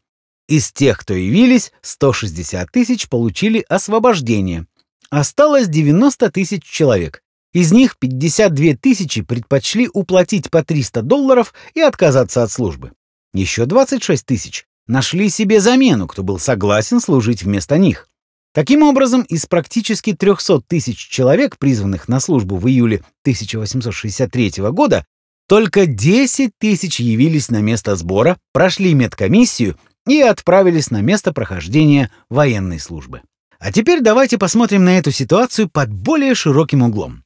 Из 0.49 0.71
тех, 0.71 0.99
кто 0.99 1.13
явились, 1.13 1.71
160 1.81 2.69
тысяч 2.71 3.07
получили 3.07 3.65
освобождение. 3.69 4.65
Осталось 5.09 5.67
90 5.67 6.31
тысяч 6.31 6.63
человек. 6.63 7.21
Из 7.53 7.71
них 7.71 7.97
52 7.97 8.75
тысячи 8.81 9.21
предпочли 9.21 9.89
уплатить 9.93 10.49
по 10.49 10.63
300 10.63 11.03
долларов 11.03 11.53
и 11.75 11.81
отказаться 11.81 12.43
от 12.43 12.51
службы. 12.51 12.91
Еще 13.33 13.65
26 13.65 14.25
тысяч 14.25 14.65
нашли 14.87 15.29
себе 15.29 15.61
замену, 15.61 16.07
кто 16.07 16.23
был 16.23 16.39
согласен 16.39 16.99
служить 16.99 17.43
вместо 17.43 17.77
них. 17.77 18.09
Таким 18.53 18.83
образом, 18.83 19.23
из 19.23 19.45
практически 19.45 20.13
300 20.13 20.61
тысяч 20.61 20.97
человек, 20.97 21.57
призванных 21.57 22.07
на 22.07 22.19
службу 22.19 22.57
в 22.57 22.67
июле 22.67 22.97
1863 23.23 24.53
года, 24.71 25.05
только 25.47 25.85
10 25.85 26.51
тысяч 26.57 26.99
явились 26.99 27.49
на 27.49 27.61
место 27.61 27.95
сбора, 27.95 28.37
прошли 28.53 28.93
медкомиссию 28.93 29.77
и 30.07 30.21
отправились 30.21 30.91
на 30.91 31.01
место 31.01 31.33
прохождения 31.33 32.11
военной 32.29 32.79
службы. 32.79 33.21
А 33.59 33.71
теперь 33.71 34.01
давайте 34.01 34.37
посмотрим 34.37 34.83
на 34.83 34.97
эту 34.97 35.11
ситуацию 35.11 35.69
под 35.69 35.91
более 35.91 36.35
широким 36.35 36.83
углом. 36.83 37.23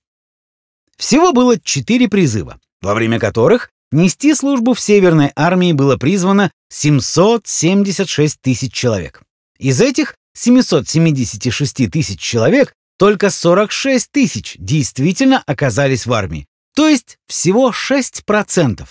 Всего 0.97 1.33
было 1.33 1.59
четыре 1.59 2.07
призыва, 2.07 2.59
во 2.81 2.93
время 2.93 3.19
которых 3.19 3.71
Нести 3.91 4.33
службу 4.33 4.73
в 4.73 4.81
Северной 4.81 5.31
армии 5.35 5.71
было 5.71 5.95
призвано 5.95 6.51
776 6.69 8.41
тысяч 8.41 8.73
человек. 8.73 9.21
Из 9.59 9.79
этих 9.79 10.15
776 10.37 11.89
тысяч 11.89 12.19
человек 12.19 12.73
только 12.99 13.29
46 13.29 14.11
тысяч 14.11 14.55
действительно 14.59 15.43
оказались 15.45 16.05
в 16.05 16.13
армии, 16.13 16.45
то 16.75 16.87
есть 16.87 17.17
всего 17.27 17.71
6%. 17.71 18.85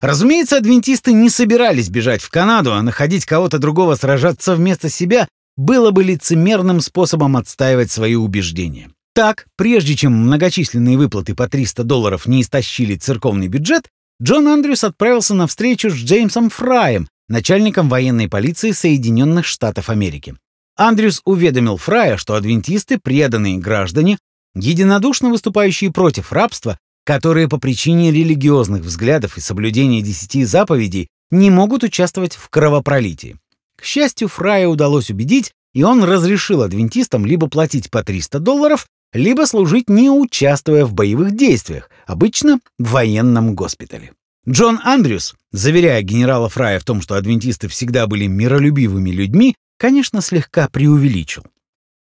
Разумеется, 0.00 0.58
адвентисты 0.58 1.12
не 1.12 1.30
собирались 1.30 1.88
бежать 1.88 2.22
в 2.22 2.30
Канаду, 2.30 2.74
а 2.74 2.82
находить 2.82 3.24
кого-то 3.24 3.58
другого 3.58 3.94
сражаться 3.94 4.54
вместо 4.54 4.88
себя 4.88 5.26
было 5.56 5.90
бы 5.90 6.04
лицемерным 6.04 6.80
способом 6.80 7.36
отстаивать 7.36 7.90
свои 7.90 8.14
убеждения. 8.14 8.90
Так, 9.14 9.46
прежде 9.56 9.96
чем 9.96 10.12
многочисленные 10.12 10.98
выплаты 10.98 11.34
по 11.34 11.48
300 11.48 11.84
долларов 11.84 12.26
не 12.26 12.42
истощили 12.42 12.96
церковный 12.96 13.48
бюджет, 13.48 13.88
Джон 14.22 14.48
Андрюс 14.48 14.84
отправился 14.84 15.34
на 15.34 15.46
встречу 15.46 15.88
с 15.88 15.94
Джеймсом 15.94 16.50
Фраем, 16.50 17.08
начальником 17.28 17.88
военной 17.88 18.28
полиции 18.28 18.72
Соединенных 18.72 19.46
Штатов 19.46 19.90
Америки. 19.90 20.36
Андрюс 20.76 21.22
уведомил 21.24 21.76
Фрая, 21.76 22.16
что 22.16 22.34
адвентисты, 22.34 22.98
преданные 22.98 23.58
граждане, 23.58 24.18
единодушно 24.54 25.30
выступающие 25.30 25.90
против 25.90 26.32
рабства, 26.32 26.78
которые 27.04 27.48
по 27.48 27.58
причине 27.58 28.10
религиозных 28.10 28.82
взглядов 28.82 29.38
и 29.38 29.40
соблюдения 29.40 30.02
десяти 30.02 30.44
заповедей 30.44 31.08
не 31.30 31.50
могут 31.50 31.82
участвовать 31.82 32.34
в 32.34 32.48
кровопролитии. 32.48 33.36
К 33.76 33.84
счастью, 33.84 34.28
Фрая 34.28 34.68
удалось 34.68 35.10
убедить, 35.10 35.52
и 35.74 35.82
он 35.82 36.02
разрешил 36.04 36.62
адвентистам 36.62 37.26
либо 37.26 37.48
платить 37.48 37.90
по 37.90 38.02
300 38.02 38.38
долларов, 38.40 38.86
либо 39.12 39.46
служить 39.46 39.88
не 39.88 40.10
участвуя 40.10 40.84
в 40.84 40.94
боевых 40.94 41.36
действиях, 41.36 41.90
обычно 42.06 42.60
в 42.78 42.90
военном 42.90 43.54
госпитале. 43.54 44.12
Джон 44.48 44.80
Андрюс, 44.84 45.34
заверяя 45.50 46.02
генерала 46.02 46.48
Фрая 46.48 46.78
в 46.78 46.84
том, 46.84 47.00
что 47.00 47.16
адвентисты 47.16 47.66
всегда 47.66 48.06
были 48.06 48.26
миролюбивыми 48.26 49.10
людьми, 49.10 49.56
конечно, 49.76 50.20
слегка 50.20 50.68
преувеличил. 50.68 51.44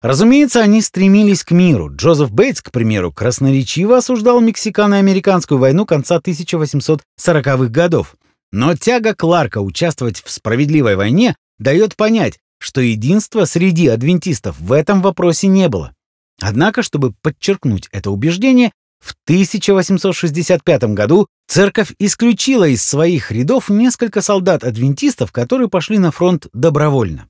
Разумеется, 0.00 0.60
они 0.60 0.82
стремились 0.82 1.44
к 1.44 1.52
миру. 1.52 1.94
Джозеф 1.94 2.32
Бейтс, 2.32 2.60
к 2.60 2.72
примеру, 2.72 3.12
красноречиво 3.12 3.98
осуждал 3.98 4.40
мексикано-американскую 4.40 5.58
войну 5.58 5.86
конца 5.86 6.18
1840-х 6.18 7.68
годов. 7.68 8.16
Но 8.50 8.74
тяга 8.76 9.14
Кларка 9.14 9.60
участвовать 9.60 10.20
в 10.20 10.28
справедливой 10.28 10.96
войне 10.96 11.36
дает 11.60 11.94
понять, 11.94 12.40
что 12.58 12.80
единства 12.80 13.44
среди 13.44 13.86
адвентистов 13.86 14.58
в 14.58 14.72
этом 14.72 15.00
вопросе 15.00 15.46
не 15.46 15.68
было. 15.68 15.94
Однако, 16.40 16.82
чтобы 16.82 17.14
подчеркнуть 17.22 17.88
это 17.92 18.10
убеждение, 18.10 18.72
в 19.02 19.14
1865 19.24 20.84
году 20.94 21.26
церковь 21.48 21.92
исключила 21.98 22.68
из 22.68 22.84
своих 22.84 23.32
рядов 23.32 23.68
несколько 23.68 24.22
солдат-адвентистов, 24.22 25.32
которые 25.32 25.68
пошли 25.68 25.98
на 25.98 26.12
фронт 26.12 26.46
добровольно. 26.52 27.26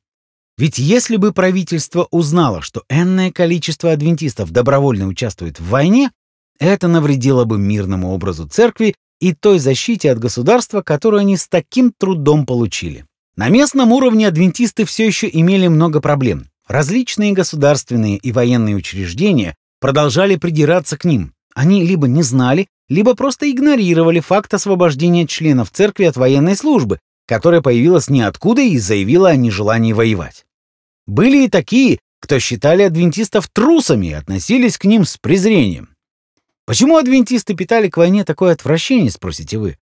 Ведь 0.59 0.79
если 0.79 1.17
бы 1.17 1.33
правительство 1.33 2.07
узнало, 2.11 2.61
что 2.61 2.85
энное 2.91 3.33
количество 3.33 3.91
адвентистов 3.91 4.51
добровольно 4.51 5.07
участвует 5.07 5.59
в 5.59 5.69
войне, 5.69 6.11
это 6.59 6.89
навредило 6.89 7.45
бы 7.45 7.59
мирному 7.59 8.13
образу 8.13 8.47
церкви 8.47 8.95
и 9.19 9.33
той 9.33 9.59
защите 9.59 10.13
от 10.13 10.19
государства, 10.19 10.83
которую 10.83 11.21
они 11.21 11.39
с 11.39 11.49
таким 11.49 11.91
трудом 11.91 12.45
получили. 12.45 13.07
На 13.35 13.49
местном 13.49 13.93
уровне 13.93 14.29
адвентисты 14.29 14.85
все 14.85 15.07
еще 15.07 15.29
имели 15.33 15.69
много 15.69 16.03
проблем. 16.03 16.49
Различные 16.69 17.33
государственные 17.33 18.19
и 18.19 18.31
военные 18.31 18.77
учреждения 18.77 19.57
продолжали 19.81 20.37
придираться 20.37 20.99
к 20.99 21.05
ним. 21.05 21.33
Они 21.55 21.85
либо 21.85 22.09
не 22.09 22.23
знали, 22.23 22.69
либо 22.89 23.15
просто 23.15 23.51
игнорировали 23.51 24.21
факт 24.21 24.53
освобождения 24.55 25.27
членов 25.27 25.71
церкви 25.71 26.05
от 26.05 26.17
военной 26.17 26.57
службы, 26.57 26.99
которая 27.27 27.61
появилась 27.61 28.09
ниоткуда 28.09 28.63
и 28.63 28.79
заявила 28.79 29.31
о 29.31 29.37
нежелании 29.37 29.93
воевать. 29.93 30.45
Были 31.07 31.45
и 31.45 31.49
такие, 31.49 31.99
кто 32.21 32.39
считали 32.39 32.83
адвентистов 32.83 33.49
трусами 33.49 34.07
и 34.07 34.13
относились 34.13 34.79
к 34.79 34.85
ним 34.85 35.05
с 35.05 35.19
презрением. 35.19 35.95
Почему 36.65 36.97
адвентисты 36.97 37.55
питали 37.55 37.89
к 37.89 37.97
войне 37.97 38.25
такое 38.25 38.53
отвращение, 38.53 39.11
спросите 39.11 39.59
вы? 39.59 39.79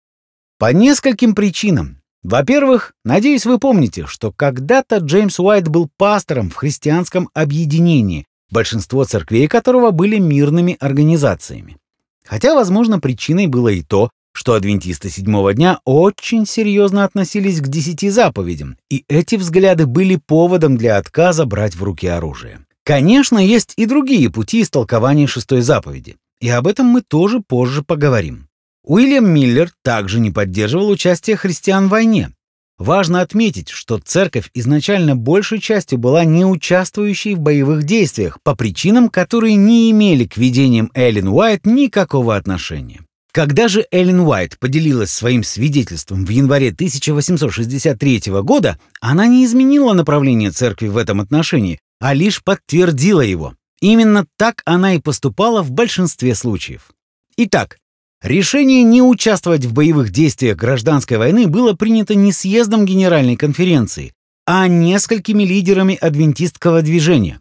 По 0.59 0.73
нескольким 0.73 1.35
причинам. 1.35 2.01
Во-первых, 2.23 2.95
надеюсь, 3.05 3.47
вы 3.47 3.59
помните, 3.59 4.07
что 4.07 4.33
когда-то 4.33 4.97
Джеймс 4.97 5.39
Уайт 5.39 5.69
был 5.69 5.91
пастором 5.97 6.51
в 6.51 6.57
христианском 6.57 7.29
объединении, 7.35 8.27
большинство 8.51 9.05
церквей 9.05 9.49
которого 9.49 9.91
были 9.91 10.19
мирными 10.19 10.77
организациями. 10.81 11.77
Хотя, 12.25 12.55
возможно, 12.55 13.01
причиной 13.01 13.47
было 13.47 13.69
и 13.69 13.83
то, 13.83 14.11
что 14.35 14.55
адвентисты 14.55 15.11
седьмого 15.11 15.55
дня 15.55 15.79
очень 15.85 16.47
серьезно 16.47 17.05
относились 17.05 17.61
к 17.61 17.69
десяти 17.69 18.11
заповедям, 18.11 18.77
и 18.91 19.05
эти 19.09 19.37
взгляды 19.37 19.87
были 19.87 20.17
поводом 20.17 20.77
для 20.77 20.97
отказа 20.97 21.47
брать 21.47 21.77
в 21.77 21.83
руки 21.83 22.07
оружие. 22.07 22.65
Конечно, 22.85 23.39
есть 23.39 23.73
и 23.77 23.87
другие 23.87 24.31
пути 24.31 24.63
истолкования 24.63 25.27
шестой 25.27 25.63
заповеди, 25.63 26.17
и 26.41 26.49
об 26.49 26.67
этом 26.67 26.87
мы 26.87 27.01
тоже 27.01 27.41
позже 27.41 27.83
поговорим. 27.83 28.49
Уильям 28.85 29.31
Миллер 29.31 29.71
также 29.83 30.21
не 30.21 30.31
поддерживал 30.31 30.91
участие 30.91 31.37
христиан 31.37 31.87
в 31.87 31.91
войне. 31.91 32.33
Важно 32.79 33.21
отметить, 33.21 33.69
что 33.69 33.99
церковь 33.99 34.51
изначально 34.53 35.15
большей 35.15 35.61
частью 35.61 35.99
была 35.99 36.25
не 36.25 36.45
участвующей 36.45 37.35
в 37.35 37.39
боевых 37.39 37.85
действиях 37.85 38.39
по 38.43 38.57
причинам, 38.57 39.09
которые 39.09 39.55
не 39.55 39.91
имели 39.93 40.25
к 40.25 40.37
видениям 40.37 40.91
Эллен 40.95 41.29
Уайт 41.29 41.67
никакого 41.67 42.35
отношения. 42.35 43.03
Когда 43.31 43.69
же 43.69 43.87
Эллен 43.91 44.21
Уайт 44.21 44.59
поделилась 44.59 45.11
своим 45.11 45.45
свидетельством 45.45 46.25
в 46.25 46.29
январе 46.29 46.71
1863 46.71 48.23
года, 48.43 48.79
она 49.01 49.27
не 49.27 49.45
изменила 49.45 49.93
направление 49.93 50.51
церкви 50.51 50.89
в 50.89 50.97
этом 50.97 51.21
отношении, 51.21 51.79
а 52.01 52.13
лишь 52.13 52.43
подтвердила 52.43 53.21
его. 53.21 53.55
Именно 53.81 54.27
так 54.37 54.63
она 54.65 54.95
и 54.95 55.01
поступала 55.01 55.63
в 55.63 55.71
большинстве 55.71 56.35
случаев. 56.35 56.91
Итак, 57.37 57.79
Решение 58.25 58.83
не 58.85 59.03
участвовать 59.03 59.67
в 59.67 59.75
боевых 59.75 60.09
действиях 60.09 60.57
гражданской 60.57 61.19
войны 61.19 61.47
было 61.47 61.75
принято 61.75 62.15
не 62.15 62.33
съездом 62.33 62.87
Генеральной 62.87 63.37
конференции, 63.37 64.15
а 64.47 64.67
несколькими 64.67 65.45
лидерами 65.45 65.95
адвентистского 65.95 66.81
движения. 66.81 67.41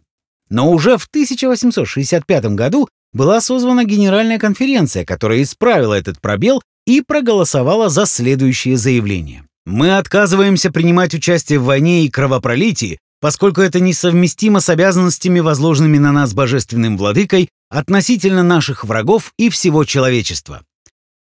Но 0.50 0.70
уже 0.70 0.98
в 0.98 1.06
1865 1.06 2.44
году 2.54 2.86
была 3.14 3.40
созвана 3.40 3.86
Генеральная 3.86 4.38
конференция, 4.38 5.06
которая 5.06 5.42
исправила 5.42 5.94
этот 5.94 6.20
пробел 6.20 6.62
и 6.86 7.00
проголосовала 7.00 7.88
за 7.88 8.04
следующее 8.04 8.76
заявление. 8.76 9.44
«Мы 9.64 9.96
отказываемся 9.96 10.70
принимать 10.70 11.14
участие 11.14 11.60
в 11.60 11.64
войне 11.64 12.04
и 12.04 12.10
кровопролитии, 12.10 12.98
поскольку 13.22 13.62
это 13.62 13.80
несовместимо 13.80 14.60
с 14.60 14.68
обязанностями, 14.68 15.40
возложенными 15.40 15.96
на 15.96 16.12
нас 16.12 16.34
Божественным 16.34 16.98
Владыкой 16.98 17.48
относительно 17.70 18.42
наших 18.42 18.84
врагов 18.84 19.32
и 19.38 19.48
всего 19.48 19.84
человечества. 19.84 20.60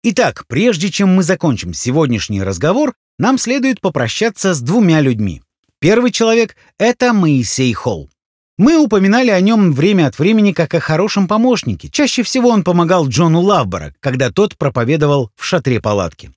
Итак, 0.04 0.46
прежде 0.48 0.90
чем 0.90 1.14
мы 1.14 1.22
закончим 1.22 1.72
сегодняшний 1.72 2.42
разговор, 2.42 2.94
нам 3.20 3.38
следует 3.38 3.80
попрощаться 3.80 4.52
с 4.52 4.60
двумя 4.60 5.00
людьми. 5.00 5.42
Первый 5.78 6.10
человек— 6.10 6.56
это 6.78 7.12
Моисей 7.12 7.72
Холл. 7.72 8.10
Мы 8.58 8.82
упоминали 8.82 9.30
о 9.30 9.40
нем 9.40 9.72
время 9.72 10.08
от 10.08 10.18
времени 10.18 10.50
как 10.50 10.74
о 10.74 10.80
хорошем 10.80 11.28
помощнике. 11.28 11.88
Чаще 11.88 12.24
всего 12.24 12.48
он 12.48 12.64
помогал 12.64 13.06
Джону 13.06 13.42
Лавбора, 13.42 13.94
когда 14.00 14.32
тот 14.32 14.58
проповедовал 14.58 15.30
в 15.36 15.44
шатре 15.44 15.80
палатки. 15.80 16.32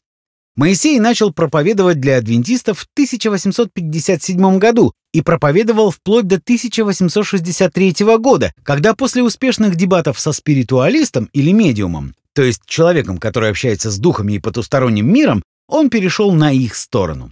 Моисей 0.56 1.00
начал 1.00 1.34
проповедовать 1.34 2.00
для 2.00 2.18
адвентистов 2.18 2.82
в 2.82 2.88
1857 2.94 4.60
году 4.60 4.94
и 5.12 5.22
проповедовал 5.22 5.90
вплоть 5.90 6.28
до 6.28 6.36
1863 6.36 7.96
года, 8.20 8.54
когда 8.62 8.94
после 8.94 9.24
успешных 9.24 9.76
дебатов 9.76 10.20
со 10.20 10.34
спиритуалистом 10.34 11.32
или 11.34 11.52
медиумом 11.52 12.14
то 12.36 12.44
есть 12.44 12.62
человеком, 12.66 13.18
который 13.18 13.50
общается 13.50 13.90
с 13.90 13.98
духами 13.98 14.34
и 14.34 14.40
потусторонним 14.40 15.12
миром, 15.12 15.42
он 15.68 15.90
перешел 15.90 16.34
на 16.34 16.52
их 16.52 16.76
сторону. 16.76 17.32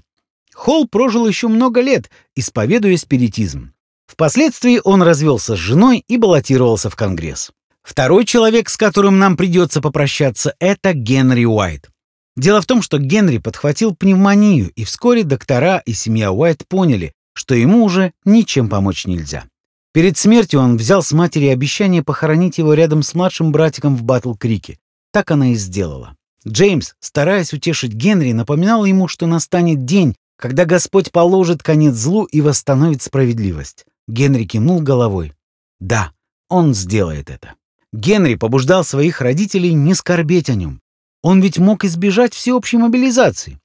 Холл 0.53 0.87
прожил 0.87 1.27
еще 1.27 1.49
много 1.49 1.81
лет, 1.81 2.09
исповедуя 2.35 2.95
спиритизм. 2.95 3.73
Впоследствии 4.07 4.79
он 4.83 5.03
развелся 5.03 5.55
с 5.55 5.59
женой 5.59 6.03
и 6.07 6.17
баллотировался 6.17 6.89
в 6.89 6.95
Конгресс. 6.95 7.51
Второй 7.83 8.25
человек, 8.25 8.69
с 8.69 8.77
которым 8.77 9.19
нам 9.19 9.35
придется 9.35 9.81
попрощаться, 9.81 10.55
это 10.59 10.93
Генри 10.93 11.43
Уайт. 11.43 11.89
Дело 12.37 12.61
в 12.61 12.65
том, 12.65 12.81
что 12.81 12.97
Генри 12.97 13.39
подхватил 13.39 13.93
пневмонию, 13.93 14.71
и 14.73 14.85
вскоре 14.85 15.23
доктора 15.23 15.83
и 15.85 15.93
семья 15.93 16.31
Уайт 16.31 16.65
поняли, 16.67 17.11
что 17.33 17.55
ему 17.55 17.83
уже 17.83 18.13
ничем 18.23 18.69
помочь 18.69 19.05
нельзя. 19.05 19.45
Перед 19.93 20.17
смертью 20.17 20.61
он 20.61 20.77
взял 20.77 21.03
с 21.03 21.11
матери 21.11 21.47
обещание 21.47 22.03
похоронить 22.03 22.57
его 22.57 22.73
рядом 22.73 23.03
с 23.03 23.13
младшим 23.13 23.51
братиком 23.51 23.95
в 23.95 24.03
Батл-Крике. 24.03 24.77
Так 25.13 25.29
она 25.29 25.51
и 25.51 25.55
сделала. 25.55 26.17
Джеймс, 26.45 26.95
стараясь 26.99 27.53
утешить 27.53 27.93
Генри, 27.93 28.31
напоминал 28.31 28.83
ему, 28.83 29.07
что 29.07 29.27
настанет 29.27 29.85
день, 29.85 30.15
когда 30.37 30.65
Господь 30.65 31.11
положит 31.11 31.61
конец 31.61 31.93
злу 31.93 32.23
и 32.25 32.41
восстановит 32.41 33.03
справедливость. 33.03 33.85
Генри 34.07 34.45
кивнул 34.45 34.81
головой. 34.81 35.31
Да, 35.79 36.11
он 36.49 36.73
сделает 36.73 37.29
это. 37.29 37.53
Генри 37.93 38.35
побуждал 38.35 38.83
своих 38.83 39.21
родителей 39.21 39.73
не 39.73 39.93
скорбеть 39.93 40.49
о 40.49 40.55
нем. 40.55 40.81
Он 41.21 41.41
ведь 41.41 41.59
мог 41.59 41.85
избежать 41.85 42.33
всеобщей 42.33 42.77
мобилизации. 42.77 43.59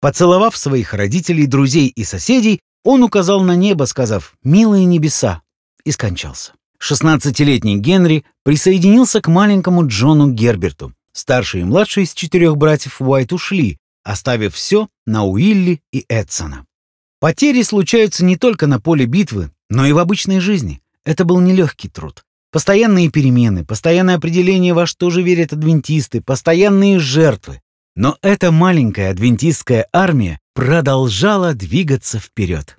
Поцеловав 0.00 0.56
своих 0.56 0.94
родителей, 0.94 1.46
друзей 1.46 1.88
и 1.88 2.04
соседей, 2.04 2.60
он 2.84 3.02
указал 3.02 3.42
на 3.42 3.56
небо, 3.56 3.84
сказав 3.84 4.34
«Милые 4.44 4.84
небеса», 4.84 5.42
и 5.84 5.90
скончался. 5.90 6.52
16-летний 6.82 7.78
Генри 7.78 8.24
присоединился 8.42 9.20
к 9.20 9.28
маленькому 9.28 9.86
Джону 9.86 10.30
Герберту. 10.30 10.92
Старший 11.12 11.60
и 11.60 11.64
младший 11.64 12.04
из 12.04 12.12
четырех 12.12 12.56
братьев 12.56 13.00
Уайт 13.00 13.32
ушли, 13.32 13.78
оставив 14.02 14.54
все 14.54 14.88
на 15.06 15.24
Уилли 15.24 15.80
и 15.92 16.04
Эдсона. 16.08 16.66
Потери 17.20 17.62
случаются 17.62 18.24
не 18.24 18.36
только 18.36 18.66
на 18.66 18.80
поле 18.80 19.06
битвы, 19.06 19.50
но 19.70 19.86
и 19.86 19.92
в 19.92 19.98
обычной 19.98 20.40
жизни. 20.40 20.80
Это 21.04 21.24
был 21.24 21.40
нелегкий 21.40 21.88
труд. 21.88 22.24
Постоянные 22.50 23.10
перемены, 23.10 23.64
постоянное 23.64 24.16
определение, 24.16 24.74
во 24.74 24.86
что 24.86 25.08
же 25.10 25.22
верят 25.22 25.52
адвентисты, 25.52 26.20
постоянные 26.20 26.98
жертвы. 26.98 27.60
Но 27.94 28.16
эта 28.22 28.50
маленькая 28.50 29.10
адвентистская 29.10 29.86
армия 29.92 30.40
продолжала 30.54 31.54
двигаться 31.54 32.18
вперед. 32.18 32.76